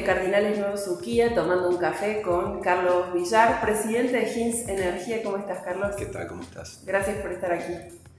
de 0.00 0.06
Cardinales 0.06 0.58
Nuevo 0.58 0.78
Suquía 0.78 1.34
tomando 1.34 1.68
un 1.68 1.76
café 1.76 2.22
con 2.22 2.60
Carlos 2.60 3.12
Villar, 3.12 3.60
presidente 3.60 4.12
de 4.12 4.32
Hins 4.32 4.66
Energía. 4.66 5.22
¿Cómo 5.22 5.36
estás, 5.36 5.62
Carlos? 5.62 5.94
¿Qué 5.94 6.06
tal? 6.06 6.26
¿Cómo 6.26 6.42
estás? 6.42 6.82
Gracias 6.86 7.18
por 7.18 7.32
estar 7.32 7.52
aquí. 7.52 7.74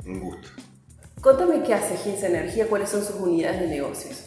Un 0.06 0.20
gusto. 0.20 0.50
Contame 1.22 1.64
qué 1.64 1.74
hace 1.74 1.96
Hins 2.08 2.22
Energía, 2.22 2.68
cuáles 2.68 2.90
son 2.90 3.04
sus 3.04 3.16
unidades 3.16 3.62
de 3.62 3.68
negocios. 3.68 4.26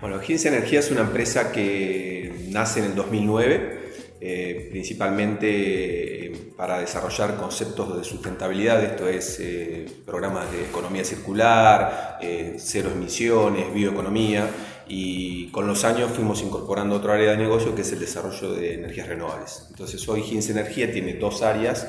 Bueno, 0.00 0.20
Hins 0.20 0.44
Energía 0.46 0.80
es 0.80 0.90
una 0.90 1.02
empresa 1.02 1.52
que 1.52 2.46
nace 2.50 2.80
en 2.80 2.86
el 2.86 2.94
2009 2.96 3.88
eh, 4.20 4.66
principalmente 4.72 6.26
eh, 6.26 6.52
para 6.56 6.80
desarrollar 6.80 7.36
conceptos 7.36 7.96
de 7.96 8.02
sustentabilidad, 8.02 8.82
esto 8.82 9.06
es 9.06 9.38
eh, 9.38 9.86
programas 10.04 10.50
de 10.50 10.64
economía 10.64 11.04
circular, 11.04 12.18
cero 12.56 12.90
emisiones, 12.92 13.72
bioeconomía, 13.72 14.50
y 14.88 15.48
con 15.48 15.66
los 15.66 15.84
años 15.84 16.10
fuimos 16.12 16.42
incorporando 16.42 16.96
otra 16.96 17.14
área 17.14 17.32
de 17.32 17.36
negocio 17.36 17.74
que 17.74 17.82
es 17.82 17.92
el 17.92 18.00
desarrollo 18.00 18.52
de 18.54 18.74
energías 18.74 19.08
renovables. 19.08 19.66
Entonces 19.70 20.08
hoy 20.08 20.22
Gins 20.22 20.48
Energía 20.50 20.90
tiene 20.92 21.14
dos 21.14 21.42
áreas, 21.42 21.88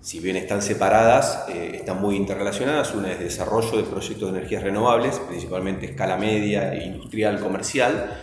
si 0.00 0.20
bien 0.20 0.36
están 0.36 0.62
separadas, 0.62 1.48
están 1.48 2.00
muy 2.00 2.16
interrelacionadas. 2.16 2.94
Una 2.94 3.12
es 3.12 3.18
desarrollo 3.18 3.76
de 3.76 3.82
proyectos 3.82 4.32
de 4.32 4.38
energías 4.38 4.62
renovables, 4.62 5.18
principalmente 5.28 5.86
escala 5.86 6.16
media, 6.16 6.74
industrial, 6.82 7.40
comercial, 7.40 8.16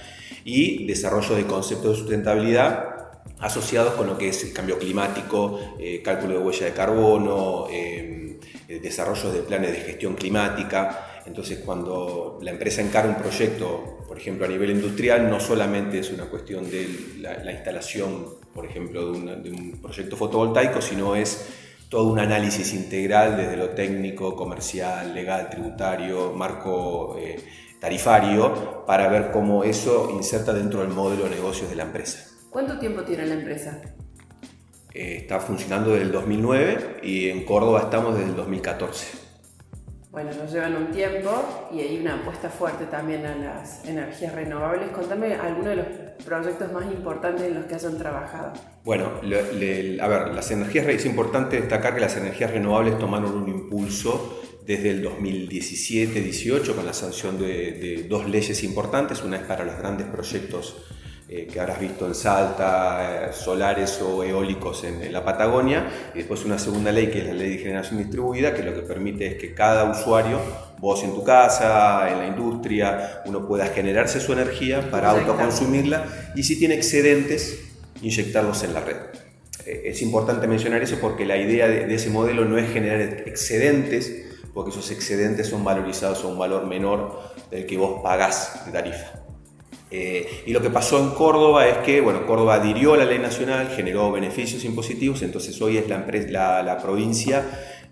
y 0.46 0.88
desarrollo 0.88 1.36
de 1.36 1.46
conceptos 1.46 1.92
de 1.92 1.98
sustentabilidad 1.98 2.96
asociados 3.40 3.94
con 3.96 4.08
lo 4.08 4.18
que 4.18 4.30
es 4.30 4.44
el 4.44 4.54
cambio 4.54 4.80
climático, 4.80 5.60
eh, 5.80 6.02
cálculo 6.04 6.36
de 6.36 6.40
huella 6.40 6.66
de 6.68 6.72
carbono, 6.72 7.68
eh, 7.70 8.40
desarrollo 8.82 9.32
de 9.32 9.42
planes 9.42 9.72
de 9.72 9.80
gestión 9.80 10.16
climática. 10.16 11.15
Entonces, 11.26 11.60
cuando 11.66 12.40
la 12.42 12.52
empresa 12.52 12.82
encara 12.82 13.10
un 13.10 13.16
proyecto, 13.16 13.98
por 14.08 14.18
ejemplo, 14.18 14.46
a 14.46 14.50
nivel 14.50 14.70
industrial, 14.70 15.30
no 15.30 15.40
solamente 15.40 16.00
es 16.00 16.12
una 16.12 16.26
cuestión 16.26 16.70
de 16.70 16.88
la, 17.20 17.52
instalación, 17.52 18.28
por 18.54 18.66
ejemplo, 18.66 19.12
de, 19.14 19.50
un 19.50 19.80
proyecto 19.82 20.16
fotovoltaico, 20.16 20.82
sino 20.82 21.16
es 21.16 21.48
todo 21.90 22.12
un 22.12 22.20
análisis 22.20 22.74
integral 22.74 23.38
desde 23.38 23.58
lo 23.58 23.70
técnico, 23.70 24.36
comercial, 24.36 25.16
legal, 25.16 25.50
tributario, 25.50 26.32
marco 26.34 27.18
eh, 27.20 27.44
tarifario, 27.80 28.86
para 28.86 29.08
ver 29.08 29.32
cómo 29.32 29.64
eso 29.64 30.12
inserta 30.14 30.54
dentro 30.54 30.82
del 30.82 30.90
modelo 30.90 31.24
de 31.24 31.32
negocios 31.32 31.70
de 31.70 31.76
la 31.76 31.84
empresa. 31.84 32.30
¿Cuánto 32.52 32.78
tiempo 32.78 33.04
tiene 33.04 33.26
la 33.26 33.34
empresa? 33.34 33.82
Eh, 34.94 35.18
está 35.18 35.40
funcionando 35.40 35.92
desde 35.92 36.06
el 36.06 36.12
2009 36.12 36.98
y 37.04 37.30
en 37.30 37.44
Córdoba 37.44 37.82
estamos 37.82 38.16
desde 38.16 38.30
el 38.30 38.36
2014. 38.36 39.25
Bueno, 40.16 40.32
nos 40.34 40.50
llevan 40.50 40.78
un 40.78 40.92
tiempo 40.92 41.30
y 41.74 41.82
hay 41.82 42.00
una 42.00 42.16
apuesta 42.16 42.50
fuerte 42.50 42.86
también 42.86 43.26
a 43.26 43.36
las 43.36 43.84
energías 43.84 44.34
renovables. 44.34 44.90
Contame 44.92 45.34
algunos 45.34 45.72
de 45.72 45.76
los 45.76 45.86
proyectos 46.24 46.72
más 46.72 46.86
importantes 46.86 47.42
en 47.42 47.56
los 47.56 47.66
que 47.66 47.76
hayan 47.76 47.98
trabajado. 47.98 48.54
Bueno, 48.86 49.12
a 49.22 50.08
ver, 50.08 50.34
las 50.34 50.52
energías, 50.52 50.88
es 50.88 51.06
importante 51.06 51.60
destacar 51.60 51.96
que 51.96 52.00
las 52.00 52.16
energías 52.16 52.50
renovables 52.52 52.98
tomaron 52.98 53.36
un 53.36 53.50
impulso 53.50 54.42
desde 54.66 54.92
el 54.92 55.06
2017-18 55.06 56.76
con 56.76 56.86
la 56.86 56.94
sanción 56.94 57.38
de, 57.38 57.74
de 57.74 58.04
dos 58.08 58.30
leyes 58.30 58.64
importantes. 58.64 59.22
Una 59.22 59.36
es 59.36 59.44
para 59.44 59.66
los 59.66 59.78
grandes 59.78 60.08
proyectos 60.08 60.78
eh, 61.28 61.48
que 61.52 61.60
habrás 61.60 61.80
visto 61.80 62.06
en 62.06 62.14
Salta, 62.14 63.30
eh, 63.30 63.34
solares 63.34 64.00
o 64.00 64.24
eólicos 64.24 64.84
en, 64.84 65.12
la 65.12 65.26
Patagonia, 65.26 66.12
y 66.14 66.20
después 66.20 66.46
una 66.46 66.60
segunda 66.60 66.92
ley 66.92 67.08
que 67.08 67.18
es 67.18 67.26
la 67.26 67.34
ley 67.34 67.50
de 67.50 67.58
generación 67.58 67.98
distribuida, 67.98 68.54
que 68.54 68.62
lo 68.62 68.76
que 68.76 68.82
permite 68.82 69.26
es 69.26 69.34
que 69.34 69.56
cada 69.56 69.90
usuario, 69.90 70.40
vos 70.78 71.04
en 71.04 71.16
tu 71.16 71.24
casa, 71.24 72.12
en 72.12 72.20
la 72.20 72.28
industria, 72.28 73.24
uno 73.26 73.48
pueda 73.48 73.66
generarse 73.66 74.20
su 74.20 74.34
energía 74.34 74.92
para 74.92 75.10
autoconsumirla 75.10 76.06
y 76.36 76.44
si 76.44 76.60
tiene 76.60 76.76
excedentes, 76.76 77.60
inyectarlos 78.04 78.62
en 78.62 78.76
la 78.76 78.82
red. 78.82 78.98
Eh, 79.66 79.82
es 79.86 80.04
importante 80.04 80.46
mencionar 80.46 80.84
eso 80.84 80.98
porque 81.02 81.26
la 81.26 81.38
idea 81.38 81.68
de, 81.68 81.88
de 81.88 81.96
ese 81.96 82.12
modelo 82.12 82.46
no 82.46 82.60
es 82.60 82.72
generar 82.72 83.02
excedentes, 83.02 84.14
porque 84.54 84.70
esos 84.70 84.92
excedentes 84.92 85.48
son 85.48 85.64
valorizados 85.64 86.24
a 86.24 86.28
un 86.28 86.38
valor 86.38 86.68
menor 86.68 87.20
del 87.50 87.66
que 87.66 87.78
vos 87.78 88.04
pagás 88.04 88.64
de 88.68 88.72
tarifa. 88.72 89.25
Eh, 89.98 90.44
y 90.46 90.52
lo 90.52 90.62
que 90.62 90.70
pasó 90.70 91.00
en 91.00 91.12
Córdoba 91.12 91.70
es 91.70 91.78
que, 91.78 92.02
bueno, 92.02 92.26
Córdoba 92.28 92.56
adhirió 92.56 92.96
a 92.96 92.98
la 92.98 93.06
ley 93.06 93.18
nacional, 93.18 93.72
generó 93.74 94.12
beneficios 94.12 94.66
impositivos, 94.66 95.22
entonces 95.22 95.62
hoy 95.62 95.78
es 95.78 95.88
la, 95.88 96.62
la, 96.64 96.78
provincia 96.80 97.46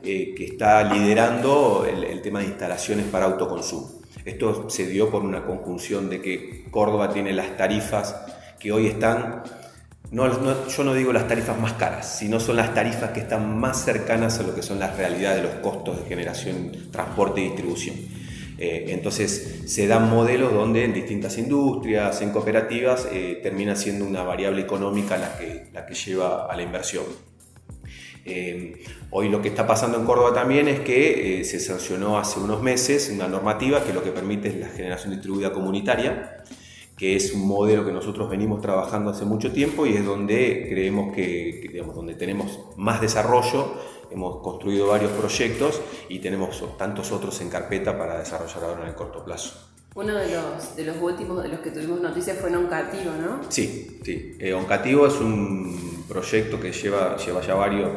eh, 0.03 0.33
que 0.35 0.43
está 0.43 0.83
liderando 0.83 1.87
el, 1.89 2.21
tema 2.21 2.39
de 2.39 2.47
instalaciones 2.47 3.05
para 3.05 3.25
autoconsumo. 3.25 4.01
Esto 4.25 4.69
se 4.69 4.85
dio 4.87 5.09
por 5.09 5.21
una 5.21 5.45
conjunción 5.45 6.09
de 6.09 6.21
que 6.21 6.65
Córdoba 6.71 7.13
tiene 7.13 7.31
las 7.31 7.55
tarifas 7.55 8.17
que 8.59 8.73
hoy 8.73 8.87
están, 8.87 9.43
no, 10.11 10.67
yo 10.67 10.83
no 10.83 10.93
digo 10.93 11.13
las 11.13 11.29
tarifas 11.29 11.57
más 11.57 11.73
caras, 11.73 12.17
sino 12.17 12.41
son 12.41 12.57
las 12.57 12.73
tarifas 12.73 13.11
que 13.11 13.21
están 13.21 13.57
más 13.57 13.81
cercanas 13.81 14.39
a 14.39 14.43
lo 14.43 14.53
que 14.53 14.61
son 14.61 14.77
las 14.77 14.97
realidades 14.97 15.41
de 15.41 15.47
los 15.47 15.55
costos 15.61 16.03
de 16.03 16.09
generación, 16.09 16.69
transporte 16.91 17.39
y 17.39 17.45
distribución. 17.45 18.22
Eh, 18.57 18.85
entonces 18.89 19.63
se 19.65 19.87
dan 19.87 20.09
modelos 20.09 20.53
donde 20.53 20.83
en 20.83 20.93
distintas 20.93 21.37
industrias, 21.37 22.21
en 22.21 22.31
cooperativas, 22.31 23.07
eh, 23.11 23.39
termina 23.41 23.75
siendo 23.75 24.05
una 24.05 24.23
variable 24.23 24.61
económica 24.61 25.17
la 25.17 25.37
que, 25.37 25.67
la 25.73 25.85
que 25.85 25.95
lleva 25.95 26.45
a 26.45 26.55
la 26.55 26.63
inversión. 26.63 27.03
Eh, 28.25 28.83
hoy 29.09 29.27
lo 29.29 29.41
que 29.41 29.49
está 29.49 29.67
pasando 29.67 29.97
en 29.97 30.05
Córdoba 30.05 30.33
también 30.33 30.67
es 30.67 30.79
que 30.79 31.43
se 31.43 31.59
sancionó 31.59 32.17
hace 32.17 32.39
unos 32.39 32.61
meses 32.61 33.11
una 33.13 33.27
normativa 33.27 33.83
que 33.83 33.91
lo 33.91 34.01
que 34.01 34.11
permite 34.11 34.47
es 34.47 34.55
la 34.55 34.69
generación 34.69 35.11
distribuida 35.11 35.51
comunitaria, 35.51 36.43
que 36.95 37.17
es 37.17 37.33
un 37.33 37.45
modelo 37.45 37.85
que 37.85 37.91
nosotros 37.91 38.29
venimos 38.29 38.61
trabajando 38.61 39.09
hace 39.09 39.25
mucho 39.25 39.51
tiempo 39.51 39.85
y 39.85 39.95
es 39.95 40.05
donde 40.05 40.67
creemos 40.69 41.13
que, 41.13 41.67
digamos, 41.69 41.95
donde 41.95 42.13
tenemos 42.13 42.59
más 42.77 43.01
desarrollo 43.01 43.73
hemos 44.13 44.41
construido 44.41 44.87
varios 44.87 45.11
proyectos 45.11 45.81
y 46.09 46.19
tenemos 46.19 46.63
tantos 46.77 47.11
otros 47.11 47.39
en 47.41 47.49
carpeta 47.49 47.97
para 47.97 48.19
desarrollar 48.19 48.63
ahora 48.63 48.81
en 48.83 48.89
el 48.89 48.95
corto 48.95 49.23
plazo. 49.23 49.73
Uno 49.95 50.15
de 50.15 50.31
los, 50.31 50.75
de 50.75 50.85
los 50.85 50.97
últimos 50.99 51.43
de 51.43 51.49
los 51.49 51.59
que 51.59 51.69
tuvimos 51.69 52.01
noticias 52.01 52.37
fue 52.39 52.49
en 52.49 52.55
Oncativo, 52.55 53.11
¿no? 53.21 53.41
Sí, 53.49 53.99
sí. 54.03 54.35
Eh, 54.39 54.53
Oncativo 54.53 55.05
es 55.05 55.15
un 55.15 56.03
proyecto 56.07 56.59
que 56.59 56.71
lleva, 56.71 57.15
lleva 57.17 57.41
ya 57.41 57.53
varios, 57.53 57.91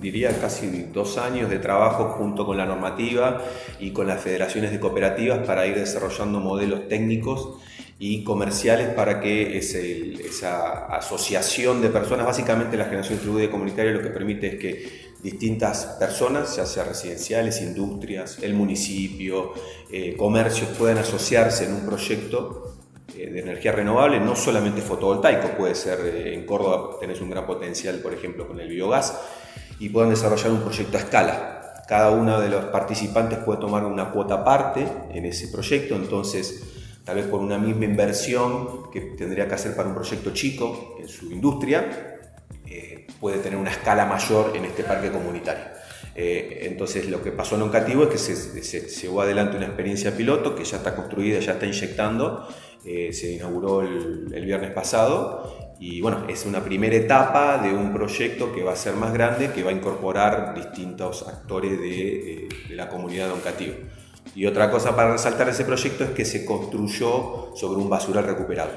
diría 0.00 0.38
casi 0.40 0.84
dos 0.92 1.18
años 1.18 1.50
de 1.50 1.58
trabajo 1.58 2.14
junto 2.16 2.46
con 2.46 2.56
la 2.56 2.64
normativa 2.64 3.42
y 3.78 3.90
con 3.90 4.06
las 4.06 4.22
federaciones 4.22 4.70
de 4.70 4.80
cooperativas 4.80 5.46
para 5.46 5.66
ir 5.66 5.74
desarrollando 5.74 6.40
modelos 6.40 6.88
técnicos 6.88 7.58
y 7.98 8.24
comerciales 8.24 8.88
para 8.90 9.20
que 9.20 9.56
esa 9.56 10.86
asociación 10.86 11.80
de 11.80 11.88
personas, 11.88 12.26
básicamente 12.26 12.76
la 12.76 12.84
generación 12.84 13.14
distribuida 13.14 13.50
comunitaria 13.50 13.92
lo 13.92 14.02
que 14.02 14.10
permite 14.10 14.46
es 14.48 14.54
que 14.56 15.05
distintas 15.22 15.96
personas, 15.98 16.56
ya 16.56 16.66
sea 16.66 16.84
residenciales, 16.84 17.60
industrias, 17.60 18.38
el 18.42 18.54
municipio, 18.54 19.52
eh, 19.90 20.14
comercios, 20.16 20.70
puedan 20.78 20.98
asociarse 20.98 21.64
en 21.64 21.74
un 21.74 21.86
proyecto 21.86 22.76
eh, 23.16 23.30
de 23.30 23.40
energía 23.40 23.72
renovable, 23.72 24.20
no 24.20 24.36
solamente 24.36 24.82
fotovoltaico, 24.82 25.56
puede 25.56 25.74
ser 25.74 26.00
eh, 26.00 26.34
en 26.34 26.44
Córdoba 26.44 26.96
tenés 27.00 27.20
un 27.20 27.30
gran 27.30 27.46
potencial, 27.46 27.96
por 28.00 28.12
ejemplo, 28.12 28.46
con 28.46 28.60
el 28.60 28.68
biogás, 28.68 29.18
y 29.78 29.88
puedan 29.88 30.10
desarrollar 30.10 30.50
un 30.50 30.60
proyecto 30.60 30.96
a 30.96 31.00
escala. 31.00 31.84
Cada 31.88 32.10
uno 32.10 32.40
de 32.40 32.48
los 32.48 32.64
participantes 32.66 33.38
puede 33.38 33.60
tomar 33.60 33.84
una 33.84 34.10
cuota 34.10 34.34
aparte 34.34 34.86
en 35.10 35.24
ese 35.24 35.48
proyecto, 35.48 35.94
entonces 35.94 36.62
tal 37.04 37.16
vez 37.16 37.26
por 37.26 37.40
una 37.40 37.58
misma 37.58 37.84
inversión 37.84 38.90
que 38.90 39.00
tendría 39.00 39.46
que 39.46 39.54
hacer 39.54 39.76
para 39.76 39.88
un 39.88 39.94
proyecto 39.94 40.32
chico 40.32 40.96
en 41.00 41.08
su 41.08 41.30
industria, 41.30 42.15
puede 43.20 43.38
tener 43.38 43.58
una 43.58 43.70
escala 43.70 44.06
mayor 44.06 44.52
en 44.54 44.64
este 44.64 44.84
parque 44.84 45.10
comunitario. 45.10 45.64
Eh, 46.14 46.60
entonces 46.62 47.08
lo 47.10 47.22
que 47.22 47.30
pasó 47.30 47.56
en 47.56 47.62
Oncativo 47.62 48.04
es 48.04 48.08
que 48.08 48.18
se, 48.18 48.80
llevó 48.88 49.20
adelante 49.20 49.58
una 49.58 49.66
experiencia 49.66 50.16
piloto 50.16 50.54
que 50.54 50.64
ya 50.64 50.78
está 50.78 50.96
construida, 50.96 51.40
ya 51.40 51.52
está 51.52 51.66
inyectando, 51.66 52.48
eh, 52.86 53.12
se 53.12 53.32
inauguró 53.32 53.82
el, 53.82 54.44
viernes 54.46 54.70
pasado 54.70 55.74
y 55.78 56.00
bueno, 56.00 56.24
es 56.28 56.46
una 56.46 56.64
primera 56.64 56.96
etapa 56.96 57.58
de 57.58 57.74
un 57.74 57.92
proyecto 57.92 58.50
que 58.50 58.62
va 58.62 58.72
a 58.72 58.76
ser 58.76 58.94
más 58.94 59.12
grande, 59.12 59.50
que 59.50 59.62
va 59.62 59.70
a 59.70 59.74
incorporar 59.74 60.54
distintos 60.54 61.28
actores 61.28 61.72
de, 61.78 62.48
de 62.68 62.74
la 62.74 62.88
comunidad 62.88 63.26
de 63.26 63.32
Oncativo. 63.32 63.74
Y 64.34 64.46
otra 64.46 64.70
cosa 64.70 64.96
para 64.96 65.12
resaltar 65.12 65.48
ese 65.50 65.64
proyecto 65.64 66.04
es 66.04 66.10
que 66.10 66.24
se 66.24 66.46
construyó 66.46 67.54
sobre 67.54 67.80
un 67.80 67.90
basural 67.90 68.24
recuperado. 68.24 68.70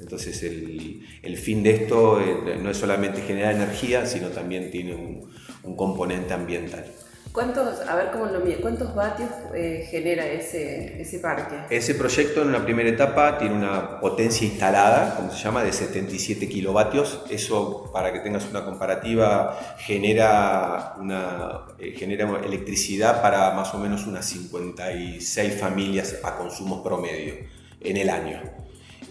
Entonces 0.00 0.42
el, 0.42 1.36
fin 1.36 1.62
de 1.62 1.70
esto 1.70 2.20
eh, 2.20 2.58
no 2.60 2.70
es 2.70 2.76
solamente 2.76 3.22
generar 3.22 3.54
energía, 3.54 4.06
sino 4.06 4.28
también 4.28 4.70
tiene 4.70 4.94
un, 4.94 5.30
un 5.62 5.76
componente 5.76 6.32
ambiental. 6.32 6.84
¿Cuántos, 7.32 7.80
a 7.86 7.94
ver 7.94 8.10
cómo 8.10 8.26
lo 8.26 8.40
¿cuántos 8.60 8.92
vatios 8.92 9.30
eh, 9.54 9.86
genera 9.88 10.26
ese, 10.26 11.00
ese 11.00 11.20
parque? 11.20 11.54
Ese 11.70 11.94
proyecto 11.94 12.42
en 12.42 12.48
una 12.48 12.64
primera 12.64 12.88
etapa 12.88 13.38
tiene 13.38 13.54
una 13.54 14.00
potencia 14.00 14.44
instalada, 14.44 15.14
como 15.14 15.30
se 15.30 15.38
llama, 15.38 15.62
de 15.62 15.72
77 15.72 16.48
kilovatios. 16.48 17.22
Eso, 17.30 17.88
para 17.92 18.12
que 18.12 18.18
tengas 18.18 18.50
una 18.50 18.64
comparativa, 18.64 19.76
genera, 19.78 20.96
una, 20.98 21.66
eh, 21.78 21.92
genera 21.96 22.28
electricidad 22.44 23.22
para 23.22 23.52
más 23.52 23.72
o 23.74 23.78
menos 23.78 24.08
unas 24.08 24.26
56 24.26 25.54
familias 25.54 26.16
a 26.24 26.36
consumo 26.36 26.82
promedio 26.82 27.34
en 27.80 27.96
el 27.96 28.10
año. 28.10 28.40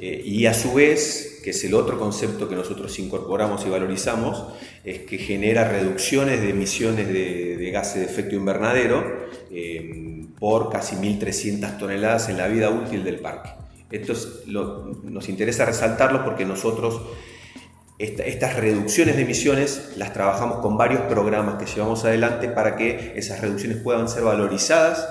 Eh, 0.01 0.21
y 0.23 0.45
a 0.45 0.53
su 0.53 0.73
vez, 0.73 1.41
que 1.43 1.49
es 1.49 1.63
el 1.63 1.73
otro 1.73 1.99
concepto 1.99 2.47
que 2.47 2.55
nosotros 2.55 2.97
incorporamos 2.99 3.65
y 3.65 3.69
valorizamos, 3.69 4.45
es 4.83 4.99
que 4.99 5.17
genera 5.17 5.67
reducciones 5.67 6.41
de 6.41 6.49
emisiones 6.49 7.07
de, 7.07 7.69
gases 7.71 7.95
de 7.95 8.05
efecto 8.05 8.35
invernadero 8.35 9.27
eh, 9.51 10.25
por 10.39 10.69
casi 10.69 10.95
1.300 10.95 11.77
toneladas 11.77 12.29
en 12.29 12.37
la 12.37 12.47
vida 12.47 12.69
útil 12.69 13.03
del 13.03 13.19
parque. 13.19 13.49
Esto 13.91 14.13
nos 15.03 15.29
interesa 15.29 15.65
resaltarlo 15.65 16.23
porque 16.23 16.45
nosotros 16.45 17.01
estas 17.97 18.55
reducciones 18.55 19.17
de 19.17 19.23
emisiones 19.23 19.91
las 19.97 20.13
trabajamos 20.13 20.59
con 20.59 20.77
varios 20.77 21.01
programas 21.01 21.55
que 21.61 21.65
llevamos 21.65 22.05
adelante 22.05 22.47
para 22.47 22.77
que 22.77 23.13
esas 23.17 23.41
reducciones 23.41 23.79
puedan 23.79 24.07
ser 24.07 24.23
valorizadas 24.23 25.05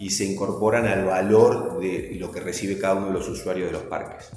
y 0.00 0.10
se 0.10 0.24
incorporan 0.24 0.86
al 0.86 1.04
valor 1.04 1.78
de 1.78 2.16
lo 2.18 2.32
que 2.32 2.40
recibe 2.40 2.78
cada 2.78 2.94
uno 2.94 3.08
de 3.08 3.12
los 3.12 3.28
usuarios 3.28 3.66
de 3.66 3.72
los 3.72 3.82
parques. 3.82 4.30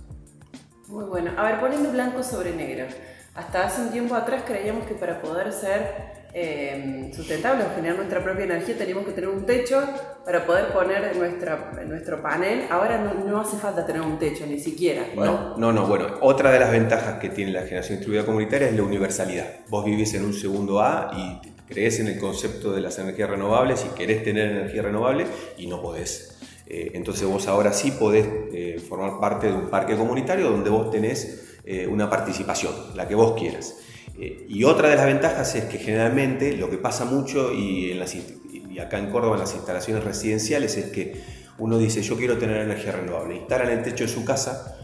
Muy 0.89 1.05
bueno. 1.05 1.31
A 1.37 1.43
ver, 1.43 1.59
poniendo 1.61 1.89
blanco 1.89 2.21
sobre 2.21 2.53
negro. 2.53 2.85
Hasta 3.33 3.65
hace 3.65 3.81
un 3.81 3.89
tiempo 3.89 4.13
atrás 4.13 4.43
creíamos 4.45 4.85
que 4.85 4.93
para 4.93 5.21
poder 5.21 5.51
ser 5.53 6.21
eh, 6.33 7.09
sustentables 7.15 7.65
o 7.65 7.75
generar 7.75 7.95
nuestra 7.95 8.21
propia 8.21 8.43
energía 8.43 8.77
teníamos 8.77 9.05
que 9.05 9.13
tener 9.13 9.29
un 9.29 9.45
techo 9.45 9.81
para 10.25 10.45
poder 10.45 10.73
poner 10.73 11.15
nuestra, 11.15 11.71
nuestro 11.87 12.21
panel. 12.21 12.65
Ahora 12.69 12.97
no, 12.97 13.39
hace 13.39 13.55
falta 13.55 13.85
tener 13.85 14.01
un 14.01 14.19
techo 14.19 14.45
ni 14.45 14.59
siquiera. 14.59 15.05
No, 15.15 15.57
no, 15.57 15.71
no. 15.71 15.87
Bueno, 15.87 16.07
otra 16.21 16.51
de 16.51 16.59
las 16.59 16.71
ventajas 16.71 17.19
que 17.19 17.29
tiene 17.29 17.53
la 17.53 17.61
generación 17.61 17.99
distribuida 17.99 18.25
comunitaria 18.25 18.67
es 18.67 18.75
la 18.75 18.83
universalidad. 18.83 19.47
Vos 19.69 19.85
vivís 19.85 20.13
en 20.13 20.25
un 20.25 20.33
segundo 20.33 20.81
A 20.81 21.11
y 21.15 21.52
crees 21.73 21.99
en 21.99 22.07
el 22.07 22.19
concepto 22.19 22.71
de 22.71 22.81
las 22.81 22.99
energías 22.99 23.29
renovables 23.29 23.85
y 23.85 23.95
querés 23.95 24.23
tener 24.23 24.51
energía 24.51 24.83
renovable 24.83 25.25
y 25.57 25.67
no 25.67 25.81
podés. 25.81 26.37
Eh, 26.67 26.91
entonces 26.93 27.27
vos 27.27 27.47
ahora 27.47 27.73
sí 27.73 27.91
podés 27.91 28.25
eh, 28.53 28.81
formar 28.87 29.19
parte 29.19 29.47
de 29.47 29.53
un 29.53 29.69
parque 29.69 29.95
comunitario 29.95 30.49
donde 30.49 30.69
vos 30.69 30.91
tenés 30.91 31.57
eh, 31.65 31.87
una 31.87 32.09
participación, 32.09 32.73
la 32.95 33.07
que 33.07 33.15
vos 33.15 33.39
quieras. 33.39 33.77
y 34.15 34.63
otra 34.63 34.89
de 34.89 34.95
las 34.95 35.05
ventajas 35.07 35.55
es 35.55 35.65
que 35.65 35.79
generalmente 35.79 36.55
lo 36.55 36.69
que 36.69 36.77
pasa 36.77 37.05
mucho 37.05 37.51
y, 37.51 37.91
en 37.91 37.99
las, 37.99 38.15
y 38.15 38.79
acá 38.79 38.99
en 38.99 39.09
Córdoba 39.09 39.35
en 39.35 39.41
las 39.41 39.55
instalaciones 39.55 40.03
residenciales 40.03 40.77
es 40.77 40.85
que 40.91 41.15
uno 41.57 41.77
dice 41.77 42.01
yo 42.03 42.15
quiero 42.15 42.37
tener 42.37 42.57
energía 42.61 42.91
renovable, 42.91 43.37
instalan 43.37 43.69
el 43.69 43.81
techo 43.81 44.03
de 44.03 44.09
su 44.09 44.23
casa, 44.23 44.77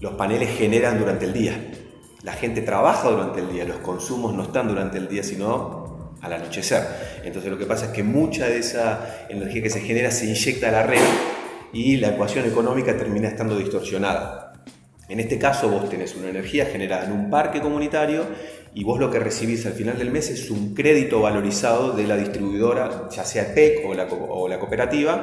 los 0.00 0.14
paneles 0.14 0.50
generan 0.58 0.98
durante 0.98 1.24
el 1.24 1.32
día, 1.32 1.54
la 2.26 2.32
gente 2.32 2.60
trabaja 2.60 3.08
durante 3.08 3.38
el 3.38 3.52
día, 3.52 3.64
los 3.64 3.76
consumos 3.76 4.34
no 4.34 4.42
están 4.42 4.66
durante 4.66 4.98
el 4.98 5.06
día, 5.06 5.22
sino 5.22 6.16
al 6.20 6.32
anochecer. 6.32 6.82
Entonces 7.22 7.48
lo 7.48 7.56
que 7.56 7.66
pasa 7.66 7.86
es 7.86 7.92
que 7.92 8.02
mucha 8.02 8.48
de 8.48 8.58
esa 8.58 9.26
energía 9.28 9.62
que 9.62 9.70
se 9.70 9.80
genera 9.80 10.10
se 10.10 10.26
inyecta 10.26 10.70
a 10.70 10.72
la 10.72 10.82
red 10.82 11.04
y 11.72 11.98
la 11.98 12.08
ecuación 12.08 12.44
económica 12.44 12.96
termina 12.96 13.28
estando 13.28 13.56
distorsionada. 13.56 14.54
En 15.08 15.20
este 15.20 15.38
caso 15.38 15.68
vos 15.68 15.88
tenés 15.88 16.16
una 16.16 16.28
energía 16.28 16.66
generada 16.66 17.04
en 17.04 17.12
un 17.12 17.30
parque 17.30 17.60
comunitario 17.60 18.24
y 18.74 18.82
vos 18.82 18.98
lo 18.98 19.08
que 19.08 19.20
recibís 19.20 19.64
al 19.64 19.74
final 19.74 19.96
del 19.96 20.10
mes 20.10 20.28
es 20.28 20.50
un 20.50 20.74
crédito 20.74 21.20
valorizado 21.20 21.92
de 21.92 22.08
la 22.08 22.16
distribuidora, 22.16 23.08
ya 23.08 23.24
sea 23.24 23.54
PEC 23.54 23.86
o 23.86 23.94
la, 23.94 24.06
o 24.06 24.48
la 24.48 24.58
cooperativa, 24.58 25.22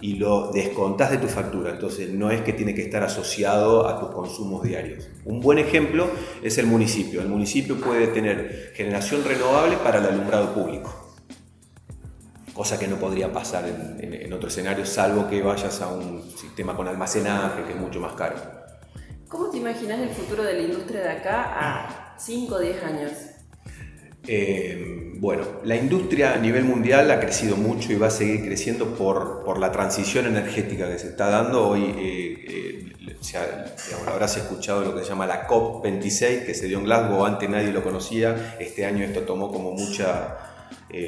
y 0.00 0.14
lo 0.14 0.50
descontás 0.50 1.10
de 1.10 1.18
tu 1.18 1.28
factura. 1.28 1.70
Entonces 1.70 2.10
no 2.10 2.30
es 2.30 2.42
que 2.42 2.52
tiene 2.52 2.74
que 2.74 2.82
estar 2.82 3.02
asociado 3.02 3.88
a 3.88 3.98
tus 3.98 4.10
consumos 4.10 4.62
diarios. 4.62 5.08
Un 5.24 5.40
buen 5.40 5.58
ejemplo 5.58 6.08
es 6.42 6.58
el 6.58 6.66
municipio. 6.66 7.20
El 7.20 7.28
municipio 7.28 7.76
puede 7.80 8.08
tener 8.08 8.72
generación 8.74 9.24
renovable 9.24 9.76
para 9.78 9.98
el 9.98 10.06
alumbrado 10.06 10.52
público. 10.52 11.12
Cosa 12.52 12.78
que 12.78 12.86
no 12.86 12.96
podría 12.96 13.32
pasar 13.32 13.64
en, 13.66 14.32
otro 14.32 14.48
escenario, 14.48 14.84
salvo 14.86 15.28
que 15.28 15.42
vayas 15.42 15.80
a 15.80 15.88
un 15.88 16.22
sistema 16.36 16.76
con 16.76 16.86
almacenaje 16.86 17.64
que 17.64 17.72
es 17.72 17.76
mucho 17.76 18.00
más 18.00 18.14
caro. 18.14 18.36
¿Cómo 19.28 19.50
te 19.50 19.58
imaginas 19.58 20.00
el 20.00 20.10
futuro 20.10 20.44
de 20.44 20.54
la 20.54 20.62
industria 20.62 21.00
de 21.00 21.08
acá 21.08 22.14
a 22.14 22.18
5 22.18 22.54
o 22.54 22.58
10 22.60 22.84
años? 22.84 23.12
Eh, 24.26 25.03
bueno, 25.24 25.44
la 25.64 25.74
industria 25.74 26.34
a 26.34 26.36
nivel 26.36 26.64
mundial 26.64 27.10
ha 27.10 27.18
crecido 27.18 27.56
mucho 27.56 27.90
y 27.90 27.96
va 27.96 28.08
a 28.08 28.10
seguir 28.10 28.44
creciendo 28.44 28.94
por, 28.94 29.58
la 29.58 29.72
transición 29.72 30.26
energética 30.26 30.86
que 30.86 30.98
se 30.98 31.08
está 31.08 31.30
dando. 31.30 31.66
Hoy 31.66 31.82
eh, 31.96 32.92
eh, 33.32 33.46
habrás 34.06 34.36
escuchado 34.36 34.84
lo 34.84 34.94
que 34.94 35.02
se 35.02 35.08
llama 35.08 35.26
la 35.26 35.48
COP26, 35.48 36.44
que 36.44 36.52
se 36.52 36.66
dio 36.66 36.78
en 36.78 36.84
Glasgow, 36.84 37.24
antes 37.24 37.48
nadie 37.48 37.72
lo 37.72 37.82
conocía, 37.82 38.54
este 38.60 38.84
año 38.84 39.02
esto 39.02 39.22
tomó 39.22 39.50
como 39.50 39.72
mucha, 39.72 40.36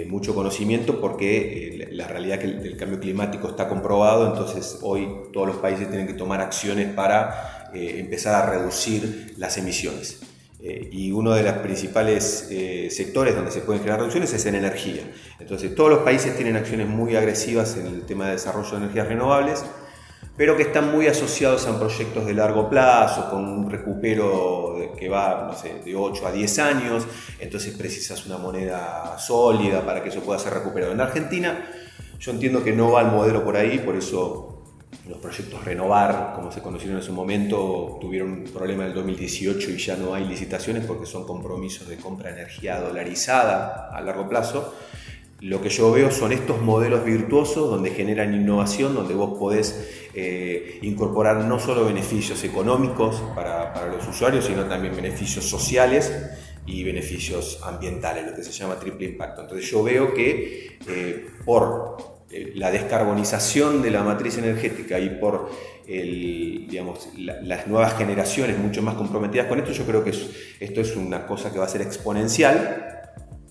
mucho 0.08 0.34
conocimiento 0.34 0.98
porque 0.98 1.86
la 1.92 2.08
realidad 2.08 2.38
que 2.38 2.46
el, 2.46 2.76
cambio 2.78 2.98
climático 2.98 3.50
está 3.50 3.68
comprobado, 3.68 4.28
entonces 4.28 4.78
hoy 4.80 5.06
todos 5.30 5.46
los 5.46 5.56
países 5.56 5.90
tienen 5.90 6.06
que 6.06 6.14
tomar 6.14 6.40
acciones 6.40 6.88
para 6.94 7.70
empezar 7.74 8.34
a 8.34 8.50
reducir 8.50 9.34
las 9.36 9.58
emisiones. 9.58 10.20
Eh, 10.68 10.88
y 10.90 11.12
uno 11.12 11.32
de 11.32 11.44
los 11.44 11.52
principales 11.58 12.48
eh, 12.50 12.88
sectores 12.90 13.36
donde 13.36 13.52
se 13.52 13.60
pueden 13.60 13.82
generar 13.82 14.00
reducciones 14.00 14.32
es 14.32 14.46
en 14.46 14.56
energía. 14.56 15.02
Entonces, 15.38 15.72
todos 15.76 15.90
los 15.90 16.00
países 16.00 16.34
tienen 16.34 16.56
acciones 16.56 16.88
muy 16.88 17.14
agresivas 17.14 17.76
en 17.76 17.86
el 17.86 18.02
tema 18.02 18.26
de 18.26 18.32
desarrollo 18.32 18.70
de 18.72 18.76
energías 18.78 19.06
renovables, 19.06 19.64
pero 20.36 20.56
que 20.56 20.64
están 20.64 20.90
muy 20.90 21.06
asociados 21.06 21.68
a 21.68 21.78
proyectos 21.78 22.26
de 22.26 22.34
largo 22.34 22.68
plazo, 22.68 23.30
con 23.30 23.46
un 23.46 23.70
recupero 23.70 24.92
que 24.98 25.08
va, 25.08 25.56
de 25.84 25.94
8 25.94 26.26
a 26.26 26.32
10 26.32 26.58
años, 26.58 27.06
entonces 27.38 27.76
precisas 27.76 28.26
una 28.26 28.36
moneda 28.36 29.16
sólida 29.18 29.86
para 29.86 30.02
que 30.02 30.08
eso 30.08 30.20
pueda 30.20 30.40
ser 30.40 30.52
recuperado. 30.52 30.92
En 30.92 31.00
Argentina, 31.00 31.64
yo 32.18 32.32
entiendo 32.32 32.64
que 32.64 32.72
no 32.72 32.90
va 32.90 33.02
el 33.02 33.08
modelo 33.08 33.44
por 33.44 33.56
ahí, 33.56 33.78
por 33.78 33.94
eso 33.94 34.55
los 35.08 35.18
proyectos 35.18 35.64
Renovar, 35.64 36.32
como 36.34 36.50
se 36.50 36.60
conocieron 36.60 36.98
en 36.98 37.02
su 37.02 37.12
momento, 37.12 37.98
tuvieron 38.00 38.32
un 38.32 38.44
problema 38.44 38.84
en 38.84 38.90
el 38.90 38.94
2018 38.94 39.70
y 39.70 39.78
ya 39.78 39.96
no 39.96 40.14
hay 40.14 40.24
licitaciones 40.24 40.84
porque 40.84 41.06
son 41.06 41.24
compromisos 41.24 41.88
de 41.88 41.96
compra 41.96 42.30
de 42.30 42.40
energía 42.40 42.80
dolarizada 42.80 43.90
a 43.92 44.00
largo 44.00 44.28
plazo. 44.28 44.74
Lo 45.40 45.60
que 45.60 45.68
yo 45.68 45.92
veo 45.92 46.10
son 46.10 46.32
estos 46.32 46.60
modelos 46.62 47.04
virtuosos 47.04 47.70
donde 47.70 47.90
generan 47.90 48.34
innovación, 48.34 48.94
donde 48.94 49.14
vos 49.14 49.38
podés 49.38 50.08
eh, 50.14 50.78
incorporar 50.82 51.44
no 51.44 51.60
solo 51.60 51.84
beneficios 51.84 52.42
económicos 52.42 53.22
para, 53.34 53.72
para, 53.74 53.86
los 53.86 54.08
usuarios, 54.08 54.46
sino 54.46 54.64
también 54.64 54.96
beneficios 54.96 55.44
sociales 55.44 56.10
y 56.64 56.82
beneficios 56.82 57.60
ambientales, 57.62 58.26
lo 58.26 58.34
que 58.34 58.42
se 58.42 58.50
llama 58.50 58.80
triple 58.80 59.08
impacto. 59.08 59.42
Entonces 59.42 59.70
yo 59.70 59.82
veo 59.82 60.14
que 60.14 60.78
eh, 60.88 61.26
por 61.44 62.15
la 62.54 62.70
descarbonización 62.70 63.82
de 63.82 63.90
la 63.90 64.02
matriz 64.02 64.38
energética 64.38 64.98
y 64.98 65.10
por 65.10 65.50
las 67.16 67.66
nuevas 67.68 67.96
generaciones 67.96 68.58
mucho 68.58 68.82
más 68.82 68.96
comprometidas 68.96 69.46
con 69.46 69.58
esto, 69.58 69.72
yo 69.72 69.84
creo 69.84 70.02
que 70.02 70.10
esto 70.10 70.80
es 70.80 70.96
una 70.96 71.26
cosa 71.26 71.52
que 71.52 71.58
va 71.58 71.66
a 71.66 71.68
ser 71.68 71.82
exponencial. 71.82 72.92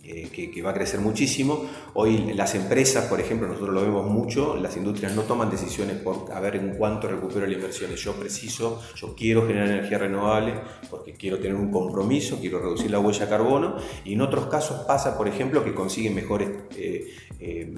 Eh, 0.08 0.30
que, 0.54 0.62
va 0.62 0.70
a 0.70 0.74
crecer 0.76 1.00
muchísimo. 1.00 1.66
Hoy 1.96 2.32
las 2.36 2.54
empresas, 2.54 3.06
por 3.06 3.20
ejemplo, 3.20 3.48
nosotros 3.48 3.74
lo 3.74 3.82
vemos 3.82 4.06
mucho, 4.06 4.56
las 4.56 4.78
industrias 4.78 5.16
no 5.16 5.24
toman 5.24 5.50
decisiones 5.50 5.98
por 5.98 6.32
a 6.32 6.40
ver 6.40 6.58
en 6.58 6.76
cuánto 6.76 7.08
recupero 7.08 7.48
la 7.48 7.54
inversión. 7.54 7.90
Yo 7.96 8.14
preciso, 8.14 8.84
yo 8.96 9.16
quiero 9.16 9.48
generar 9.48 9.68
energía 9.68 9.98
renovable 9.98 10.54
porque 10.92 11.14
quiero 11.14 11.40
tener 11.40 11.56
un 11.56 11.72
compromiso, 11.72 12.38
quiero 12.40 12.60
reducir 12.60 12.92
la 12.92 13.00
huella 13.00 13.22
de 13.22 13.30
carbono. 13.30 13.78
Y 14.04 14.14
en 14.14 14.22
otros 14.22 14.46
casos 14.46 14.86
pasa, 14.86 15.18
por 15.18 15.28
ejemplo, 15.28 15.64
que 15.64 15.74
consiguen 15.74 16.14
mejores 16.14 16.50
eh, 16.78 17.74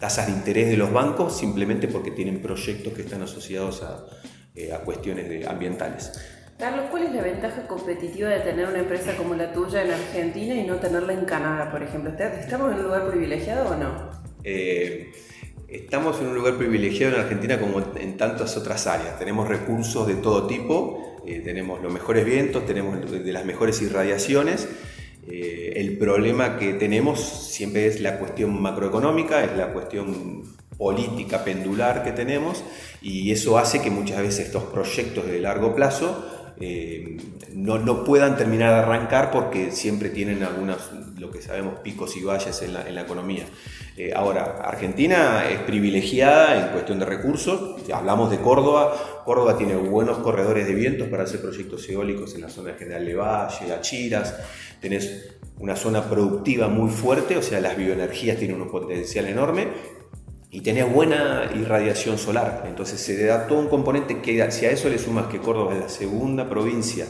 tasas 0.00 0.26
de 0.26 0.32
interés 0.32 0.68
de 0.68 0.76
los 0.76 0.92
bancos 0.92 1.38
simplemente 1.38 1.86
porque 1.86 2.10
tienen 2.10 2.40
proyectos 2.40 2.94
que 2.94 3.02
están 3.02 3.22
asociados 3.22 3.82
a, 3.82 4.06
eh, 4.56 4.72
cuestiones 4.84 5.28
de, 5.28 5.46
ambientales. 5.46 6.12
Carlos, 6.58 6.86
¿cuál 6.90 7.04
es 7.04 7.14
la 7.14 7.22
ventaja 7.22 7.66
competitiva 7.66 8.30
de 8.30 8.40
tener 8.40 8.66
una 8.66 8.80
empresa 8.80 9.16
como 9.16 9.34
la 9.34 9.52
tuya 9.52 9.82
en 9.82 9.92
Argentina 9.92 10.54
y 10.54 10.66
no 10.66 10.76
tenerla 10.76 11.12
en 11.12 11.24
Canadá, 11.24 11.70
por 11.70 11.82
ejemplo? 11.82 12.12
¿Estamos 12.18 12.72
en 12.72 12.78
un 12.78 12.84
lugar 12.84 13.08
privilegiado 13.08 13.70
o 13.70 13.76
no? 13.76 14.10
Eh, 14.42 15.12
estamos 15.68 16.20
en 16.20 16.28
un 16.28 16.34
lugar 16.34 16.56
privilegiado 16.56 17.14
en 17.14 17.20
Argentina 17.20 17.58
como 17.58 17.82
en 17.96 18.16
tantas 18.16 18.56
otras 18.56 18.86
áreas. 18.86 19.18
Tenemos 19.18 19.48
recursos 19.48 20.06
de 20.06 20.14
todo 20.14 20.46
tipo, 20.46 21.20
eh, 21.26 21.40
tenemos 21.40 21.82
los 21.82 21.92
mejores 21.92 22.24
vientos, 22.24 22.66
tenemos 22.66 23.10
de 23.10 23.32
las 23.32 23.44
mejores 23.44 23.80
irradiaciones 23.80 24.68
eh, 25.30 25.72
el 25.76 25.96
problema 25.98 26.58
que 26.58 26.74
tenemos 26.74 27.20
siempre 27.20 27.86
es 27.86 28.00
la 28.00 28.18
cuestión 28.18 28.60
macroeconómica, 28.60 29.44
es 29.44 29.56
la 29.56 29.72
cuestión 29.72 30.42
política 30.76 31.44
pendular 31.44 32.02
que 32.02 32.12
tenemos 32.12 32.64
y 33.02 33.30
eso 33.30 33.58
hace 33.58 33.82
que 33.82 33.90
muchas 33.90 34.18
veces 34.22 34.46
estos 34.46 34.64
proyectos 34.64 35.26
de 35.26 35.38
largo 35.38 35.74
plazo 35.74 36.39
eh, 36.62 37.16
no, 37.54 38.04
puedan 38.04 38.36
terminar 38.36 38.74
de 38.74 38.80
arrancar 38.80 39.30
porque 39.30 39.70
siempre 39.70 40.10
tienen 40.10 40.42
algunas, 40.42 40.90
lo 41.18 41.30
que 41.30 41.40
sabemos, 41.40 41.80
picos 41.80 42.16
y 42.18 42.22
valles 42.22 42.60
en 42.60 42.74
la, 42.74 43.00
economía. 43.00 43.46
Eh, 43.96 44.12
ahora, 44.14 44.60
Argentina 44.62 45.48
es 45.48 45.60
privilegiada 45.60 46.62
en 46.62 46.72
cuestión 46.72 46.98
de 46.98 47.06
recursos, 47.06 47.80
hablamos 47.90 48.30
de 48.30 48.38
Córdoba, 48.40 49.22
Córdoba 49.24 49.56
tiene 49.56 49.74
buenos 49.74 50.18
corredores 50.18 50.66
de 50.66 50.74
vientos 50.74 51.08
para 51.08 51.22
hacer 51.22 51.40
proyectos 51.40 51.88
eólicos 51.88 52.34
en 52.34 52.42
la 52.42 52.50
zona 52.50 52.74
General 52.74 53.06
de 53.06 53.14
Valle, 53.14 53.72
Achiras, 53.72 54.36
tenés 54.80 55.38
una 55.58 55.76
zona 55.76 56.08
productiva 56.10 56.68
muy 56.68 56.90
fuerte, 56.90 57.38
o 57.38 57.42
sea, 57.42 57.60
las 57.60 57.76
bioenergías 57.76 58.38
tienen 58.38 58.60
un 58.60 58.70
potencial 58.70 59.26
enorme, 59.26 59.68
y 60.50 60.60
tenés 60.62 60.92
buena 60.92 61.50
irradiación 61.54 62.18
solar. 62.18 62.64
Entonces 62.66 63.00
se 63.00 63.24
da 63.24 63.46
todo 63.46 63.58
un 63.58 63.68
componente 63.68 64.20
que 64.20 64.50
si 64.50 64.66
a 64.66 64.70
eso 64.70 64.88
le 64.88 64.98
sumas 64.98 65.26
que 65.26 65.38
Córdoba 65.38 65.74
es 65.74 65.80
la 65.80 65.88
segunda 65.88 66.48
provincia 66.48 67.06